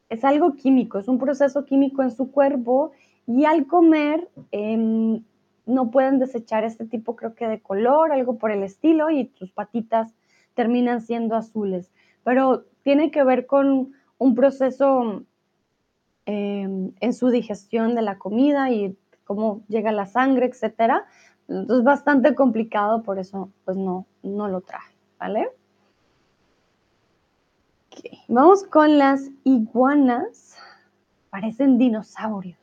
[0.08, 2.92] es algo químico, es un proceso químico en su cuerpo
[3.26, 5.24] y al comer em,
[5.66, 9.50] no pueden desechar este tipo, creo que de color, algo por el estilo, y sus
[9.50, 10.14] patitas
[10.54, 11.90] terminan siendo azules.
[12.22, 15.24] Pero tiene que ver con un proceso
[16.26, 21.06] em, en su digestión de la comida y cómo llega la sangre, etcétera.
[21.50, 25.50] Entonces, bastante complicado, por eso pues no, no lo traje, ¿vale?
[28.28, 30.56] Vamos con las iguanas.
[31.30, 32.58] Parecen dinosaurios.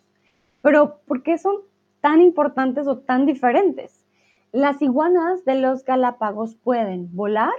[0.61, 1.57] Pero, ¿por qué son
[1.99, 4.05] tan importantes o tan diferentes?
[4.53, 7.53] Las iguanas de los Galápagos pueden volar,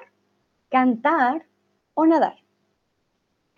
[0.70, 1.44] cantar
[1.92, 2.36] o nadar.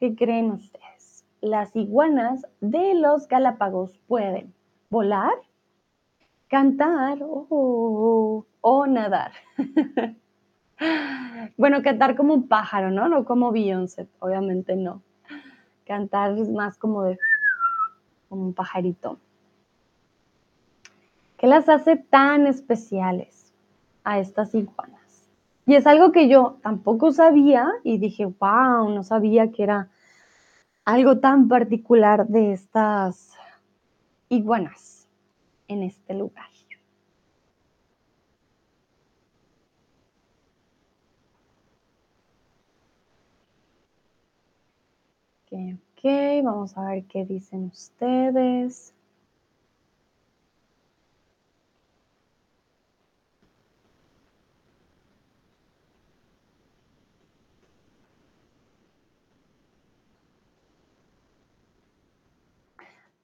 [0.01, 1.25] ¿Qué creen ustedes?
[1.41, 4.53] Las iguanas de los Galápagos pueden
[4.91, 5.35] volar,
[6.51, 8.45] cantar o,
[8.87, 9.33] nadar.
[11.57, 13.09] Bueno, cantar como un pájaro, ¿no?
[13.09, 15.03] No como Beyoncé, obviamente no.
[15.87, 17.19] Cantar es más como de
[18.29, 19.19] como un pajarito.
[21.37, 23.53] ¿Qué las hace tan especiales
[24.05, 25.29] a estas iguanas?
[25.67, 29.89] Y es algo que yo tampoco sabía y dije, wow, no sabía que era
[30.87, 33.35] algo tan particular de estas
[34.31, 35.00] iguanas
[35.71, 36.49] en este lugar.
[45.53, 45.53] Ok,
[45.99, 48.95] ok, vamos a ver qué dicen ustedes.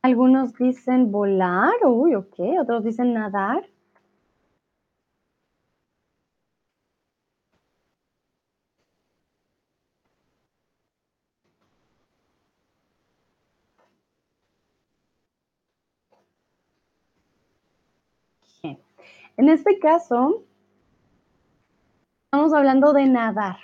[0.07, 3.69] Algunos dicen volar, uy, ok, otros dicen nadar.
[19.37, 20.45] En este caso,
[22.27, 23.57] estamos hablando de nadar.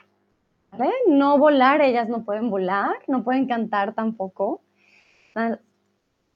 [1.06, 4.60] No volar, ellas no pueden volar, no pueden cantar tampoco.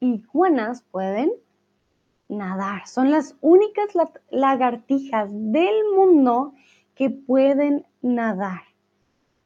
[0.01, 1.33] Iguanas pueden
[2.29, 2.87] nadar.
[2.87, 3.89] Son las únicas
[4.31, 6.55] lagartijas del mundo
[6.95, 8.63] que pueden nadar.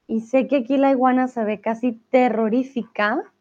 [0.07, 3.33] Y sé que aquí la iguana se ve casi terrorífica.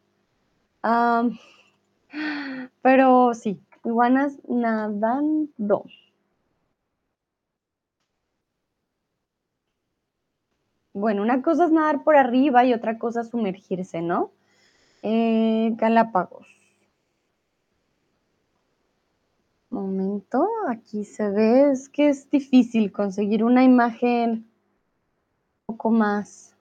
[2.82, 5.86] pero sí, iguanas nadando.
[10.94, 14.32] Bueno, una cosa es nadar por arriba y otra cosa es sumergirse, ¿no?
[15.04, 16.59] Eh, Galápagos.
[19.70, 24.32] Momento, aquí se ve, es que es difícil conseguir una imagen
[25.68, 26.56] un poco más.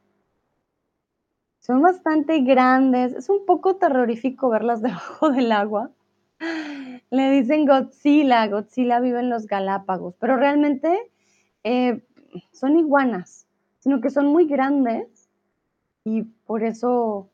[1.60, 5.90] Son bastante grandes, es un poco terrorífico verlas debajo del agua.
[7.10, 11.10] Le dicen Godzilla, Godzilla vive en los Galápagos, pero realmente
[11.64, 12.02] eh,
[12.52, 15.06] son iguanas sino que son muy grandes
[16.04, 17.30] y por eso,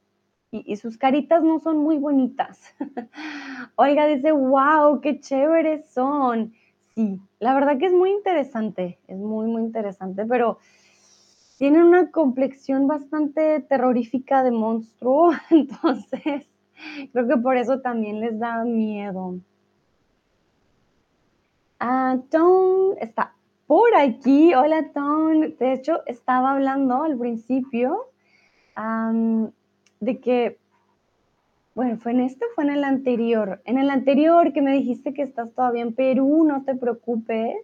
[0.64, 2.60] y, sus caritas no son muy bonitas.
[3.76, 6.52] Olga dice, wow, qué chéveres son.
[6.94, 10.58] Sí, la verdad que es muy interesante, es muy, muy interesante, pero
[11.58, 16.48] tienen una complexión bastante terrorífica de monstruo, entonces
[17.12, 19.34] creo que por eso también les da miedo.
[21.80, 23.34] Ah, Tom está
[23.66, 24.54] por aquí.
[24.54, 25.40] Hola, Tom.
[25.58, 28.06] De hecho, estaba hablando al principio
[30.04, 30.58] de que,
[31.74, 33.60] bueno, ¿fue en este o fue en el anterior?
[33.64, 37.56] En el anterior que me dijiste que estás todavía en Perú, no te preocupes.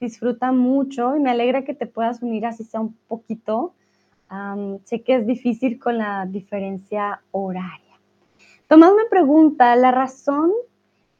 [0.00, 3.74] Disfruta mucho y me alegra que te puedas unir así sea un poquito.
[4.84, 8.00] sé que es difícil con la diferencia horaria.
[8.66, 10.52] Tomás me pregunta, ¿la razón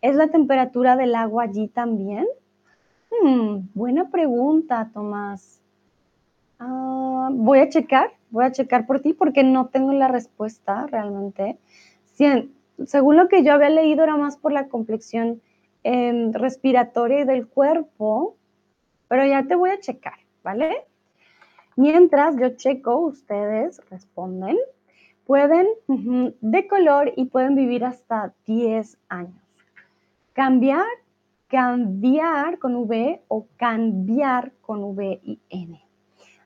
[0.00, 2.26] es la temperatura del agua allí también?
[3.10, 5.59] Hmm, buena pregunta, Tomás.
[6.60, 11.58] Ah, voy a checar, voy a checar por ti porque no tengo la respuesta realmente.
[12.86, 15.40] según lo que yo había leído era más por la complexión
[15.82, 18.36] em, respiratoria del cuerpo,
[19.08, 20.84] pero ya te voy a checar, ¿vale?
[21.76, 24.58] Mientras yo checo, ustedes responden,
[25.26, 25.66] pueden
[26.40, 29.42] de color y pueden vivir hasta 10 años.
[30.34, 30.86] Cambiar
[31.50, 35.89] cambiar con V o cambiar con V y N.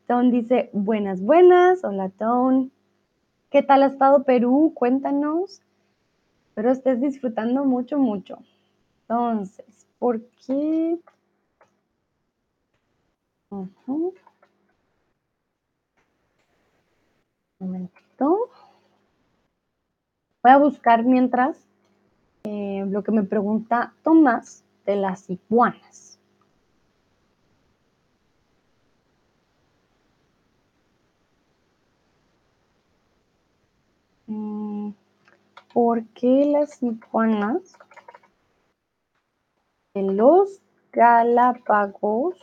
[0.07, 1.83] Tone dice, buenas, buenas.
[1.83, 2.71] Hola, Tone.
[3.51, 4.73] ¿Qué tal ha estado Perú?
[4.75, 5.63] Cuéntanos.
[6.55, 8.39] Pero estés disfrutando mucho, mucho.
[9.03, 10.99] Entonces, ¿por qué?
[13.51, 13.71] Un
[17.59, 18.51] momentito.
[20.43, 21.59] Voy a buscar mientras
[22.45, 26.14] eh, lo que me pregunta Tomás de las iguanas.
[35.75, 37.77] ¿Por qué las iguanas
[39.93, 40.63] de los
[40.93, 42.37] Galápagos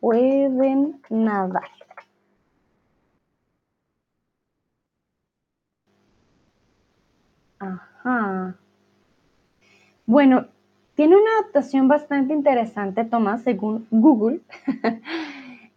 [0.00, 1.68] pueden nadar?
[7.58, 8.56] Ajá.
[10.06, 10.46] Bueno,
[10.94, 14.40] tiene una adaptación bastante interesante, Tomás, según Google.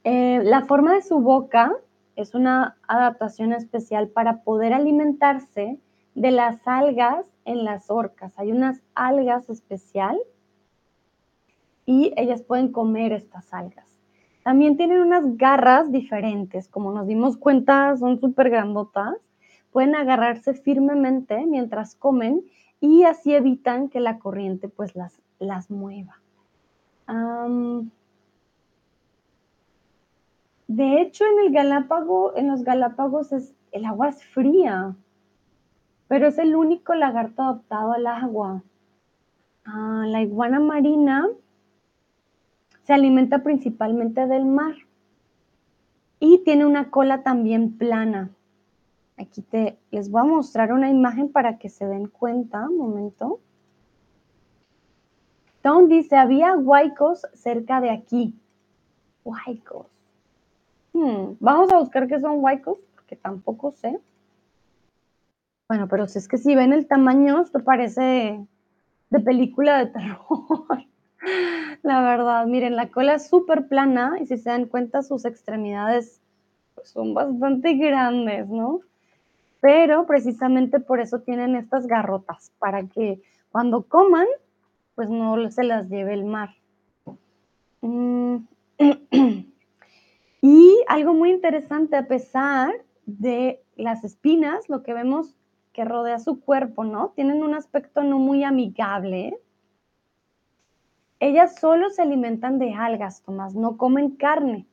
[0.06, 1.72] Eh, la forma de su boca
[2.18, 5.80] es una adaptación especial para poder alimentarse
[6.16, 8.38] de las algas en las orcas.
[8.38, 10.18] Hay unas algas especial
[11.86, 13.88] y ellas pueden comer estas algas.
[14.44, 19.16] También tienen unas garras diferentes, como nos dimos cuenta, son súper grandotas.
[19.72, 22.44] Pueden agarrarse firmemente mientras comen
[22.80, 26.20] y así evitan que la corriente pues las, las mueva.
[30.68, 34.96] de hecho, en el Galápago, en los Galápagos es, el agua es fría,
[36.14, 38.62] pero es el único lagarto adaptado al agua.
[39.66, 41.28] Ah, la iguana marina
[42.84, 44.76] se alimenta principalmente del mar
[46.20, 48.30] y tiene una cola también plana.
[49.18, 52.70] Aquí te, les voy a mostrar una imagen para que se den cuenta.
[52.70, 53.40] Un momento.
[55.64, 58.36] Tom dice, había huaicos cerca de aquí.
[59.26, 59.88] Huaicos.
[60.94, 64.00] Hmm, vamos a buscar qué son huaicos, porque tampoco sé.
[65.74, 68.40] Bueno, pero si es que si ven el tamaño, esto parece
[69.10, 70.86] de película de terror.
[71.82, 76.22] La verdad, miren, la cola es súper plana y si se dan cuenta sus extremidades
[76.76, 78.82] pues, son bastante grandes, ¿no?
[79.62, 84.28] Pero precisamente por eso tienen estas garrotas, para que cuando coman,
[84.94, 86.52] pues no se las lleve el mar.
[87.82, 88.36] Mm.
[90.46, 92.74] Y algo muy interesante, a pesar
[93.08, 95.38] de las espinas, lo que vemos
[95.74, 97.10] que rodea su cuerpo, ¿no?
[97.10, 99.38] Tienen un aspecto no muy amigable.
[101.20, 104.68] Ellas solo se alimentan de algas, Tomás, no comen carne.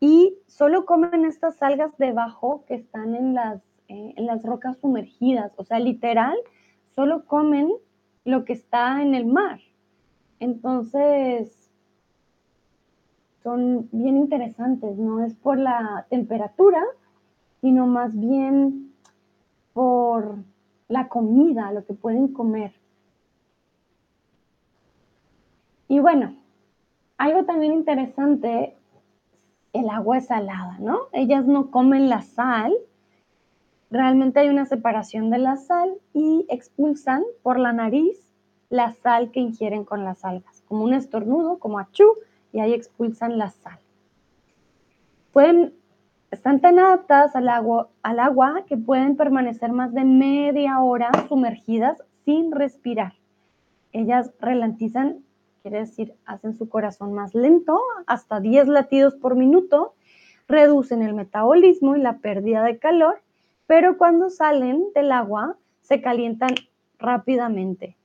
[0.00, 5.52] Y solo comen estas algas debajo que están en las, eh, en las rocas sumergidas.
[5.56, 6.36] O sea, literal,
[6.94, 7.70] solo comen
[8.24, 9.60] lo que está en el mar.
[10.40, 11.70] Entonces,
[13.42, 16.82] son bien interesantes, no es por la temperatura,
[17.60, 18.93] sino más bien
[19.74, 20.38] por
[20.88, 22.72] la comida, lo que pueden comer.
[25.88, 26.34] Y bueno,
[27.18, 28.76] algo también interesante,
[29.74, 31.00] el agua es salada, ¿no?
[31.12, 32.72] Ellas no comen la sal,
[33.90, 38.18] realmente hay una separación de la sal y expulsan por la nariz
[38.70, 42.04] la sal que ingieren con las algas, como un estornudo, como achú,
[42.52, 43.78] y ahí expulsan la sal.
[45.32, 45.74] Pueden
[46.34, 52.02] están tan adaptadas al agua, al agua que pueden permanecer más de media hora sumergidas
[52.24, 53.14] sin respirar.
[53.92, 55.20] Ellas ralentizan,
[55.62, 59.94] quiere decir, hacen su corazón más lento, hasta 10 latidos por minuto,
[60.48, 63.22] reducen el metabolismo y la pérdida de calor,
[63.66, 66.54] pero cuando salen del agua se calientan
[66.98, 67.96] rápidamente.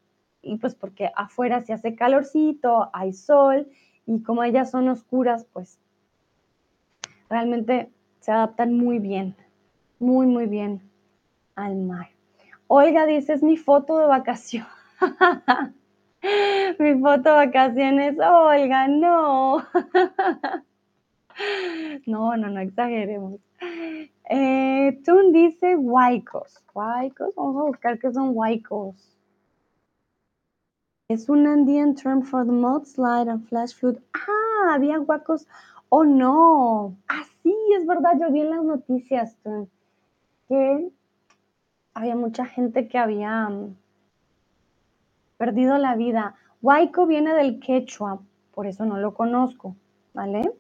[0.42, 3.68] Y pues porque afuera se hace calorcito, hay sol,
[4.06, 5.80] y como ellas son oscuras, pues
[7.30, 7.92] realmente
[8.30, 9.36] se adaptan muy bien,
[9.98, 10.88] muy, muy bien
[11.56, 12.10] al mar.
[12.68, 14.68] Olga dice, es mi foto de vacación.
[16.78, 19.58] mi foto de vacaciones, Olga, no.
[22.06, 23.40] no, no, no exageremos.
[24.30, 26.64] Eh, Tun dice huaicos.
[26.72, 28.96] Huaicos, vamos a buscar qué son huaicos.
[31.08, 33.98] Es un Andean term for the mudslide and flash flood.
[34.14, 35.48] Ah, había huacos.
[35.90, 36.96] Oh, no.
[37.08, 39.36] Ah, sí, es verdad, yo vi en las noticias
[40.48, 40.90] que
[41.94, 43.76] había mucha gente que había mm,
[45.38, 46.36] perdido la vida.
[46.62, 48.20] Huayco viene del quechua,
[48.54, 49.76] por eso no lo conozco,
[50.14, 50.52] ¿vale?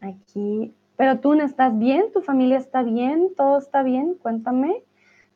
[0.00, 4.82] Aquí, pero tú no estás bien, tu familia está bien, todo está bien, cuéntame.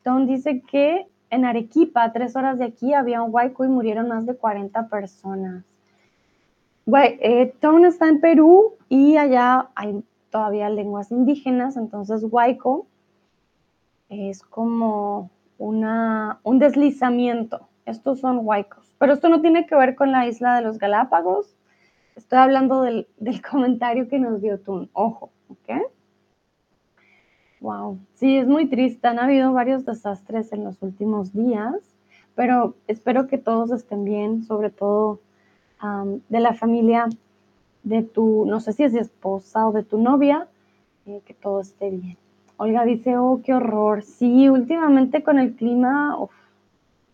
[0.03, 4.25] Tom dice que en Arequipa, tres horas de aquí, había un huayco y murieron más
[4.25, 5.63] de 40 personas.
[6.93, 12.87] Eh, Tom está en Perú y allá hay todavía lenguas indígenas, entonces huayco
[14.09, 17.69] es como una, un deslizamiento.
[17.85, 18.95] Estos son huaicos.
[18.97, 21.55] Pero esto no tiene que ver con la isla de los Galápagos.
[22.15, 24.89] Estoy hablando del, del comentario que nos dio Tun.
[24.93, 25.83] Ojo, ¿ok?
[27.61, 27.99] Wow.
[28.15, 29.07] Sí, es muy triste.
[29.07, 31.75] Han habido varios desastres en los últimos días,
[32.35, 35.21] pero espero que todos estén bien, sobre todo
[36.29, 37.07] de la familia
[37.83, 40.47] de tu, no sé si es de esposa o de tu novia,
[41.05, 42.17] eh, que todo esté bien.
[42.57, 44.03] Olga dice, oh, qué horror.
[44.03, 46.15] Sí, últimamente con el clima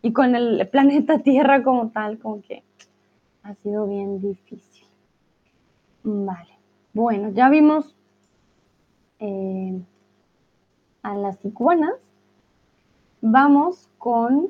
[0.01, 2.63] y con el planeta Tierra como tal, como que
[3.43, 4.85] ha sido bien difícil.
[6.03, 6.57] Vale.
[6.93, 7.95] Bueno, ya vimos
[9.19, 9.81] eh,
[11.03, 11.93] a las iguanas.
[13.21, 14.49] Vamos con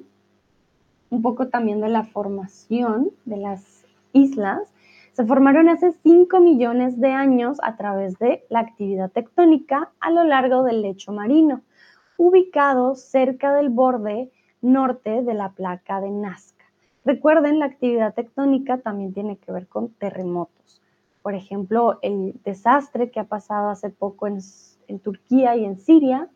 [1.09, 4.74] un poco también de la formación de las islas
[5.18, 10.24] se formaron hace 5 millones de años a través de la actividad tectónica a lo
[10.24, 11.63] largo del lecho marino,
[12.18, 14.30] ubicados cerca del borde
[14.61, 16.65] norte de la placa de Nazca.
[17.03, 20.84] Recuerden, la actividad tectónica también tiene que ver con terremotos.
[21.24, 24.38] por ejemplo, el desastre que ha pasado hace poco en,
[24.88, 26.30] en Turquía y en Siria,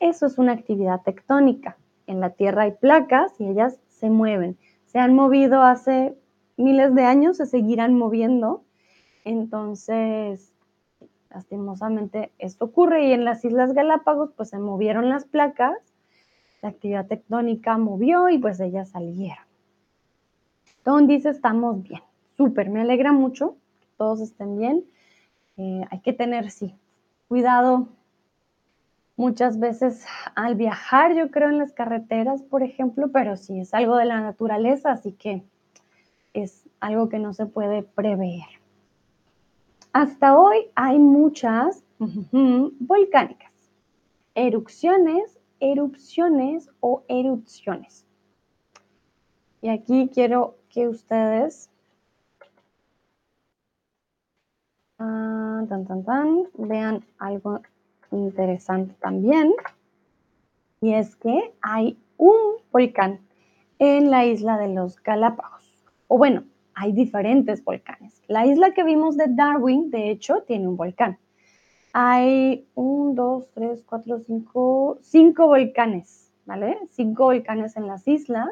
[0.00, 1.76] eso es una actividad tectónica.
[2.08, 4.58] En la Tierra hay placas y ellas se mueven.
[4.86, 6.16] Se han movido hace
[6.58, 8.62] miles de años, se seguirán moviendo.
[9.24, 10.52] Entonces,
[11.30, 15.76] lastimosamente, esto ocurre y en las Islas Galápagos, pues se movieron las placas,
[16.62, 19.44] la actividad tectónica movió y pues ellas salieron.
[20.84, 22.02] Don dice, estamos bien.
[22.36, 24.84] Súper, me alegra mucho que todos estén bien.
[25.56, 26.74] Eh, hay que tener, sí,
[27.28, 27.88] cuidado
[29.16, 30.06] muchas veces
[30.36, 34.20] al viajar, yo creo, en las carreteras, por ejemplo, pero sí es algo de la
[34.20, 35.42] naturaleza, así que
[36.32, 38.44] es algo que no se puede prever.
[39.92, 43.52] Hasta hoy hay muchas volcánicas,
[44.34, 48.04] erupciones, erupciones o erupciones.
[49.60, 51.68] Y aquí quiero que ustedes
[54.98, 55.64] ah,
[56.54, 57.60] vean algo
[58.12, 59.52] interesante también,
[60.80, 62.36] y es que hay un
[62.70, 63.20] volcán
[63.78, 65.57] en la isla de los Galápagos.
[66.08, 66.44] O bueno,
[66.74, 68.22] hay diferentes volcanes.
[68.28, 71.18] La isla que vimos de Darwin, de hecho, tiene un volcán.
[71.92, 76.78] Hay un, dos, tres, cuatro, cinco, cinco volcanes, ¿vale?
[76.90, 78.48] Cinco volcanes en las islas.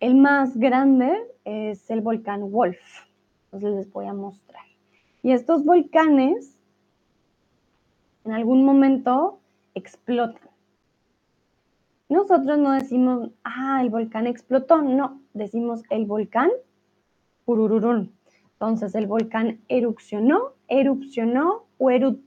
[0.00, 1.12] El más grande
[1.44, 2.78] es el volcán Wolf.
[3.52, 4.64] Entonces les voy a mostrar.
[5.22, 6.56] Y estos volcanes
[8.24, 9.40] en algún momento
[9.74, 10.53] explotan.
[12.08, 16.50] Nosotros no decimos, ah, el volcán explotó, no, decimos el volcán,
[17.44, 18.14] purururún.
[18.52, 22.20] Entonces el volcán erupcionó, erupcionó o eru,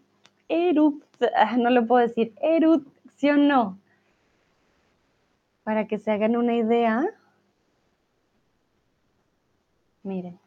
[1.36, 3.80] ah, no lo puedo decir, erupcionó.
[5.64, 7.06] Para que se hagan una idea,
[10.04, 10.40] miren,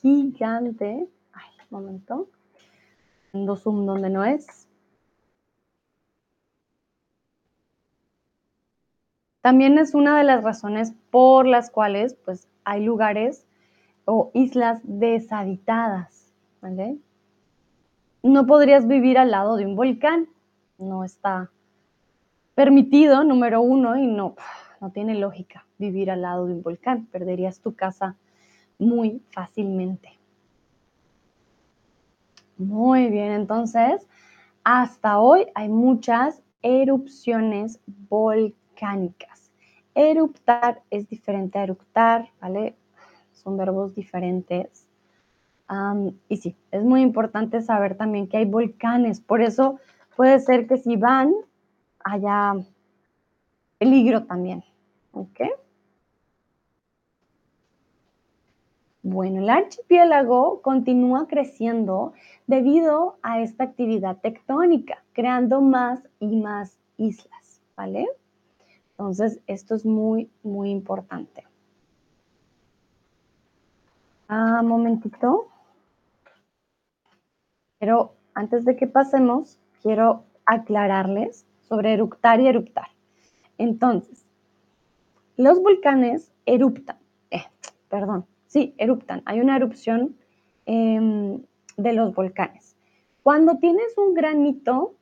[0.00, 2.28] gigante, ay, un momento,
[3.56, 4.67] zoom donde no es,
[9.48, 13.46] También es una de las razones por las cuales pues, hay lugares
[14.04, 16.98] o islas deshabitadas, ¿vale?
[18.22, 20.28] No podrías vivir al lado de un volcán,
[20.76, 21.50] no está
[22.54, 24.36] permitido, número uno, y no,
[24.82, 28.16] no tiene lógica vivir al lado de un volcán, perderías tu casa
[28.78, 30.10] muy fácilmente.
[32.58, 34.06] Muy bien, entonces,
[34.62, 37.80] hasta hoy hay muchas erupciones
[38.10, 39.37] volcánicas.
[39.98, 42.76] Eruptar es diferente a eructar, ¿vale?
[43.32, 44.86] Son verbos diferentes.
[46.28, 49.20] y sí, es muy importante saber también que hay volcanes.
[49.20, 49.80] Por eso
[50.14, 51.34] puede ser que si van,
[52.04, 52.54] haya
[53.78, 54.62] peligro también.
[55.10, 55.40] ¿Ok?
[59.02, 62.12] Bueno, el archipiélago continúa creciendo
[62.46, 68.06] debido a esta actividad tectónica, creando más y más islas, ¿vale?
[68.98, 71.44] Entonces, esto es muy, muy importante.
[74.26, 75.46] Ah, momentito.
[77.78, 82.88] Pero antes de que pasemos, quiero aclararles sobre eructar y eruptar.
[83.56, 84.26] Entonces,
[85.36, 86.98] los volcanes eruptan.
[87.30, 87.44] Eh,
[87.88, 89.22] perdón, sí, eruptan.
[89.26, 90.16] Hay una erupción
[90.66, 91.40] em,
[91.76, 92.74] de los volcanes.
[93.22, 94.96] Cuando tienes un granito,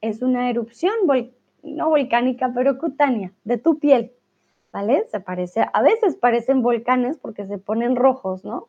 [0.00, 1.33] es una erupción volcánica
[1.64, 4.12] no volcánica, pero cutánea, de tu piel,
[4.72, 5.06] ¿vale?
[5.10, 8.68] Se parece, a veces parecen volcanes porque se ponen rojos, ¿no?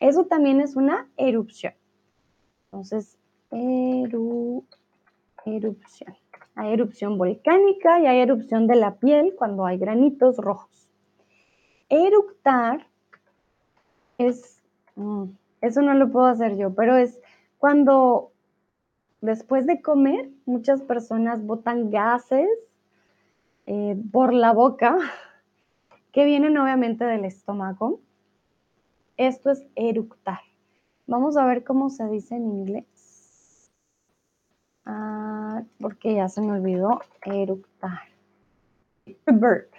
[0.00, 1.74] Eso también es una erupción.
[2.66, 3.16] Entonces,
[5.44, 6.16] erupción.
[6.54, 10.90] Hay erupción volcánica y hay erupción de la piel cuando hay granitos rojos.
[11.88, 12.86] Eructar
[14.18, 14.60] es,
[14.96, 15.24] mm,
[15.60, 17.20] eso no lo puedo hacer yo, pero es
[17.58, 18.31] cuando
[19.22, 22.48] después de comer, muchas personas botan gases
[23.66, 24.98] eh, por la boca
[26.12, 28.00] que vienen obviamente del estómago.
[29.16, 30.40] Esto es eructar.
[31.06, 33.70] Vamos a ver cómo se dice en inglés.
[34.84, 38.00] Ah, porque ya se me olvidó eructar.
[39.26, 39.70] Burp.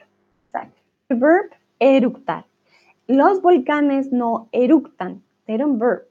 [1.10, 2.46] Burp, eructar.
[3.08, 5.22] Los volcanes no eructan.
[5.46, 6.10] They don't burp.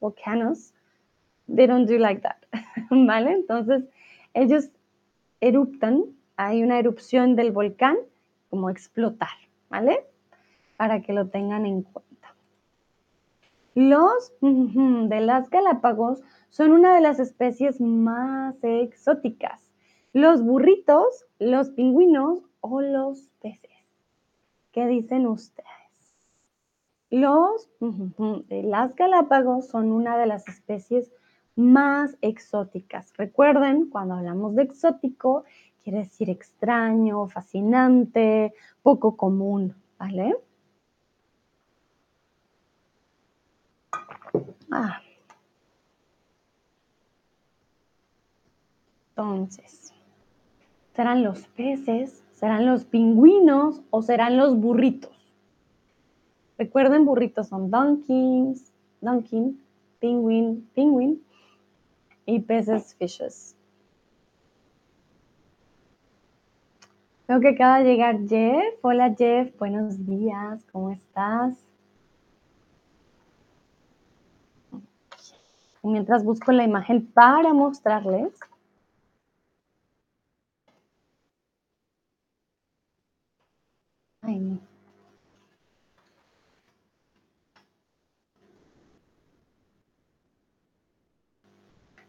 [0.00, 0.74] Volcanoes
[1.48, 2.36] they don't do like that,
[2.90, 3.32] ¿vale?
[3.32, 3.84] Entonces,
[4.34, 4.70] ellos
[5.40, 6.04] eruptan,
[6.36, 7.96] hay una erupción del volcán
[8.50, 9.36] como explotar,
[9.68, 10.04] ¿vale?
[10.76, 12.34] Para que lo tengan en cuenta.
[13.74, 19.60] Los de las Galápagos son una de las especies más exóticas.
[20.14, 23.70] Los burritos, los pingüinos o los peces.
[24.72, 25.66] ¿Qué dicen ustedes?
[27.10, 27.68] Los
[28.48, 31.12] de las Galápagos son una de las especies
[31.56, 33.12] más exóticas.
[33.16, 35.44] Recuerden, cuando hablamos de exótico,
[35.82, 40.36] quiere decir extraño, fascinante, poco común, ¿vale?
[44.70, 45.00] Ah.
[49.10, 49.94] Entonces,
[50.94, 52.22] ¿serán los peces?
[52.34, 55.10] ¿Serán los pingüinos o serán los burritos?
[56.58, 59.58] Recuerden, burritos son donkeys, donkey,
[60.00, 61.25] penguin, penguin
[62.26, 63.56] y peces fishes.
[67.28, 68.74] Veo que acaba de llegar Jeff.
[68.82, 71.56] Hola Jeff, buenos días, ¿cómo estás?
[75.82, 78.32] Mientras busco la imagen para mostrarles.
[84.22, 84.58] Ay.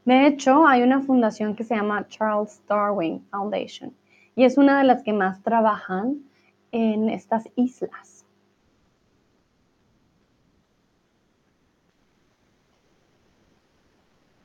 [0.08, 3.93] De hecho, hay una fundación que se llama Charles Darwin Foundation
[4.38, 6.24] y es una de las que más trabajan
[6.72, 8.26] en estas islas.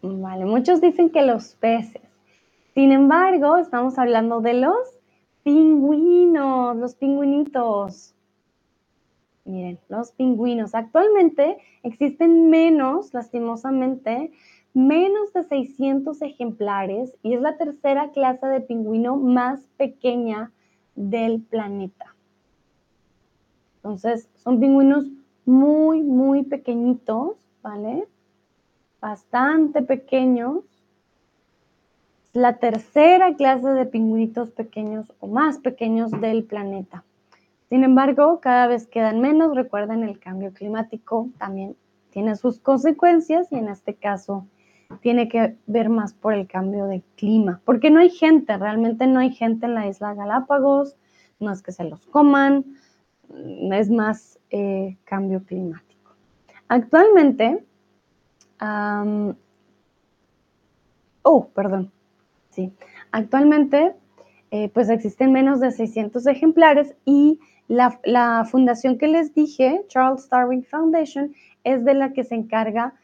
[0.03, 2.03] Vale, muchos dicen que los peces.
[2.75, 4.99] Sin embargo, estamos hablando de los
[5.45, 8.17] pingüinos, los pingüinitos.
[9.45, 10.75] Miren, los pingüinos.
[10.75, 14.33] Actualmente existen menos, lastimosamente,
[14.75, 20.51] menos de 600 ejemplares y es la tercera clase de pingüino más pequeña
[20.95, 22.15] del planeta.
[23.77, 25.07] Entonces, son pingüinos
[25.45, 28.07] muy, muy pequeñitos, ¿vale?
[29.01, 30.65] Bastante pequeños.
[32.33, 37.05] La tercera clase de pingüinitos pequeños o más pequeños del planeta.
[37.69, 39.55] Sin embargo, cada vez quedan menos.
[39.55, 41.77] Recuerden, el cambio climático también
[42.11, 44.47] tiene sus consecuencias y en este caso
[45.01, 49.21] tiene que ver más por el cambio de clima, porque no hay gente, realmente no
[49.21, 50.97] hay gente en la isla Galápagos,
[51.41, 52.65] no es que se los coman,
[53.29, 56.15] mm, es más eh, cambio climático.
[56.69, 57.65] Actualmente,
[61.23, 61.91] oh, perdón,
[62.51, 62.73] sí,
[63.11, 63.95] actualmente
[64.51, 70.29] eh, pues existen menos de 600 ejemplares y la, la fundación que les dije, Charles
[70.29, 71.35] Darwin Foundation,
[71.65, 72.95] es de la que se encarga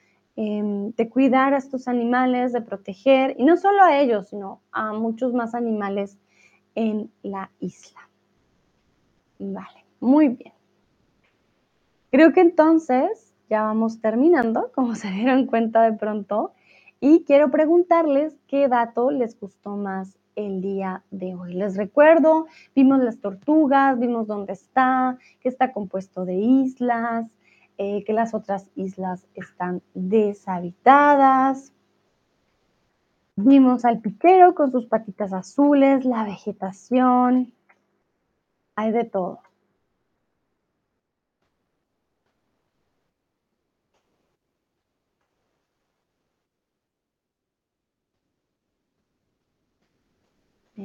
[0.41, 4.93] Em, de cuidar a estos animales, de proteger, y no solo a ellos, sino a
[4.93, 6.17] muchos más animales
[6.77, 8.09] en la isla.
[9.41, 10.53] Vale, muy bien.
[12.13, 16.53] Creo que entonces ya vamos terminando, como se dieron cuenta de pronto,
[17.01, 21.55] y quiero preguntarles qué dato les gustó más el día de hoy.
[21.55, 27.27] Les recuerdo, vimos las tortugas, vimos dónde está, que está compuesto de islas,
[27.79, 31.73] eh, que las otras islas están deshabitadas.
[33.37, 37.53] Vimos al piquero con sus patitas azules, la vegetación,
[38.75, 39.41] hay de todo.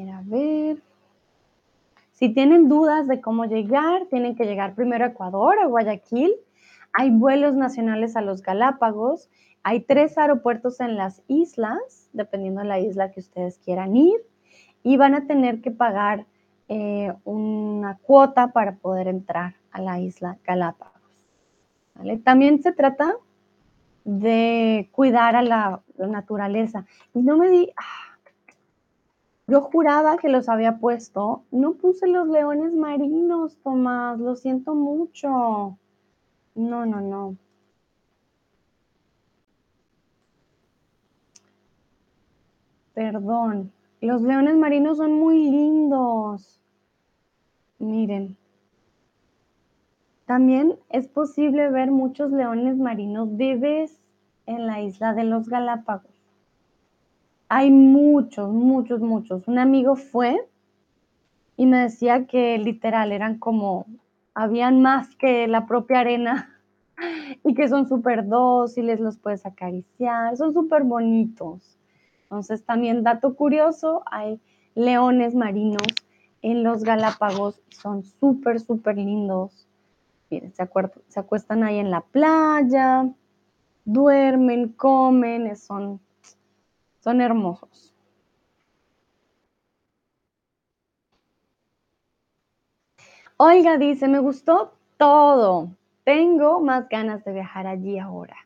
[0.02, 0.82] a ver.
[2.12, 6.34] Si tienen dudas de cómo llegar, tienen que llegar primero a Ecuador, a Guayaquil,
[6.94, 9.30] hay vuelos nacionales a los Galápagos,
[9.64, 14.20] hay tres aeropuertos en las islas, dependiendo de la isla que ustedes quieran ir,
[14.84, 16.26] y van a tener que pagar
[16.70, 20.94] eh, una cuota para poder entrar a la isla Galápagos.
[22.24, 23.16] También se trata
[24.04, 26.86] de cuidar a la, naturaleza.
[27.14, 28.18] Y no me di, ah,
[29.48, 35.78] yo juraba que los había puesto, no puse los leones marinos, Tomás, lo siento mucho.
[36.56, 37.38] No, no, no.
[42.94, 43.72] Perdón.
[44.02, 46.62] Los leones marinos son muy lindos.
[47.80, 48.38] Miren.
[50.26, 54.00] También es posible ver muchos leones marinos bebés
[54.46, 56.12] en la isla de los Galápagos.
[57.50, 59.48] Hay muchos, muchos, muchos.
[59.48, 60.48] Un amigo fue
[61.58, 63.86] y me decía que literal eran como
[64.34, 66.60] habían más que la propia arena
[67.44, 71.78] y que son súper dóciles, los puedes acariciar, son súper bonitos.
[72.24, 74.40] Entonces también dato curioso, hay
[74.76, 75.88] leones marinos
[76.42, 79.68] en los Galápagos, son súper, súper lindos.
[80.30, 80.68] Miren, se,
[81.08, 83.08] se acuestan ahí en la playa,
[83.86, 86.00] duermen, comen, son,
[87.02, 87.93] son hermosos.
[93.44, 95.70] Olga dice, me gustó todo.
[96.06, 98.38] tengo más ganas de viajar allí ahora.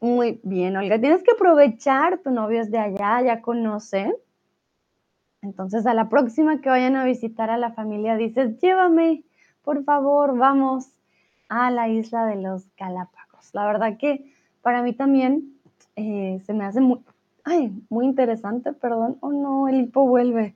[0.00, 4.14] Muy bien, Olga, tienes que aprovechar, tu novio es de allá, ya conoce.
[5.42, 9.24] Entonces, a la próxima que vayan a visitar a la familia, dices, llévame,
[9.64, 10.90] por favor, vamos
[11.48, 13.52] a la isla de los Galápagos.
[13.52, 14.32] La verdad que
[14.62, 15.54] para mí también
[15.96, 17.00] eh, se me hace muy,
[17.88, 19.18] muy interesante, perdón.
[19.22, 20.54] Oh no, el hipo vuelve.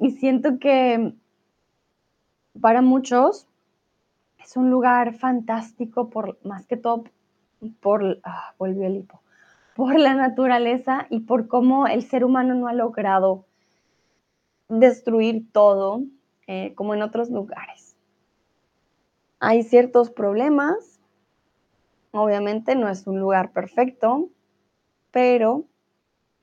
[0.00, 1.14] y siento que
[2.60, 3.46] para muchos
[4.38, 7.04] es un lugar fantástico por más que todo
[7.80, 9.20] por ah, volvió el hipo
[9.78, 13.44] por la naturaleza y por cómo el ser humano no ha logrado
[14.68, 16.02] destruir todo
[16.48, 17.94] eh, como en otros lugares.
[19.38, 20.98] Hay ciertos problemas,
[22.10, 24.30] obviamente no es un lugar perfecto,
[25.12, 25.62] pero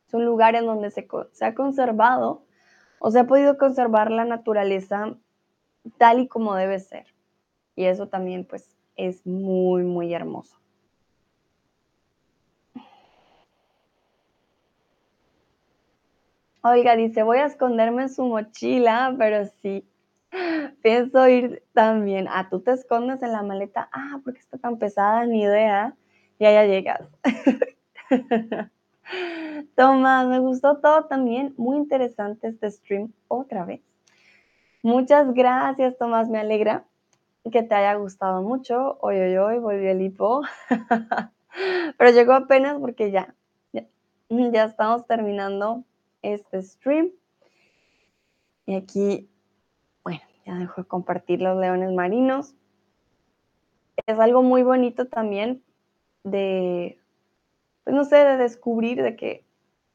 [0.07, 2.43] es un lugar en donde se, se ha conservado
[2.99, 5.13] o se ha podido conservar la naturaleza
[5.97, 7.05] tal y como debe ser.
[7.75, 10.57] Y eso también pues es muy, muy hermoso.
[16.63, 19.87] Oiga, dice, voy a esconderme en su mochila, pero sí,
[20.81, 22.27] pienso ir también.
[22.27, 23.87] Ah, tú te escondes en la maleta.
[23.91, 25.95] Ah, porque está tan pesada, ni idea.
[26.39, 27.01] Y allá llegas.
[29.75, 31.53] Tomás, me gustó todo también.
[31.57, 33.81] Muy interesante este stream otra vez.
[34.85, 36.29] Muchas gracias, Tomás.
[36.29, 36.85] Me alegra
[37.51, 38.99] que te haya gustado mucho.
[39.01, 40.43] Hoy, hoy, hoy, volvió el hipo.
[41.97, 43.33] Pero llegó apenas porque ya,
[44.29, 45.83] ya estamos terminando
[46.21, 47.09] este stream.
[48.67, 49.27] Y aquí,
[50.03, 52.53] bueno, ya dejo de compartir los leones marinos.
[54.05, 55.63] Es algo muy bonito también
[56.23, 56.99] de,
[57.85, 59.47] pues no sé, de descubrir de que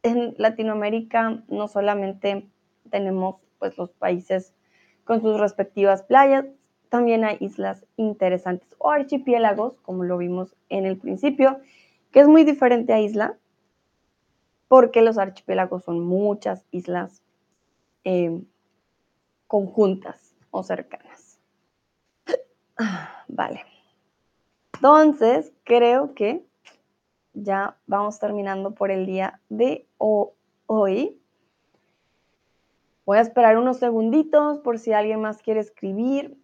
[0.03, 2.51] en Latinoamérica no solamente
[2.91, 4.53] tenemos pues los países
[5.11, 6.47] con sus respectivas playas,
[6.89, 11.59] también hay islas interesantes o archipiélagos, como lo vimos en el principio,
[12.13, 13.37] que es muy diferente a isla,
[14.69, 17.25] porque los archipiélagos son muchas islas
[18.05, 18.45] em,
[19.49, 21.41] conjuntas o cercanas.
[23.27, 23.65] Vale.
[24.75, 26.47] Entonces, creo que
[27.33, 31.20] ya vamos terminando por el día de hoy.
[33.11, 36.39] Voy a esperar unos segunditos por si alguien más quiere escribir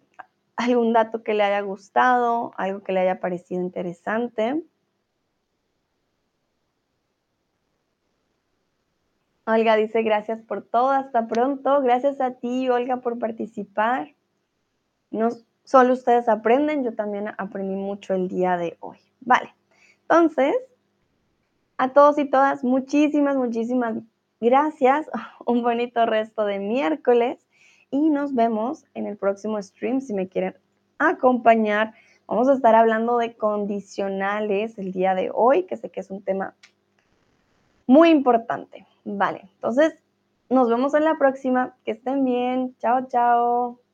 [0.57, 4.65] algún dato que le haya gustado, algo que le haya parecido interesante.
[9.45, 11.81] Olga dice, gracias por todo, hasta pronto.
[11.81, 14.13] Gracias a ti, Olga, por participar.
[15.09, 15.29] No
[15.63, 18.97] solo ustedes aprenden, yo también aprendí mucho el día de hoy.
[19.21, 19.55] Vale,
[20.01, 20.53] entonces,
[21.77, 23.99] a todos y todas, muchísimas, muchísimas
[24.39, 25.09] gracias.
[25.45, 27.39] Un bonito resto de miércoles
[27.91, 30.55] y nos vemos en el próximo stream si me quieren
[30.99, 31.93] acompañar.
[32.27, 36.21] Vamos a estar hablando de condicionales el día de hoy, que sé que es un
[36.21, 36.55] tema
[37.85, 38.85] muy importante.
[39.05, 39.97] Vale, entonces
[40.49, 41.75] nos vemos en la próxima.
[41.85, 42.75] Que estén bien.
[42.79, 43.86] Chao, chao.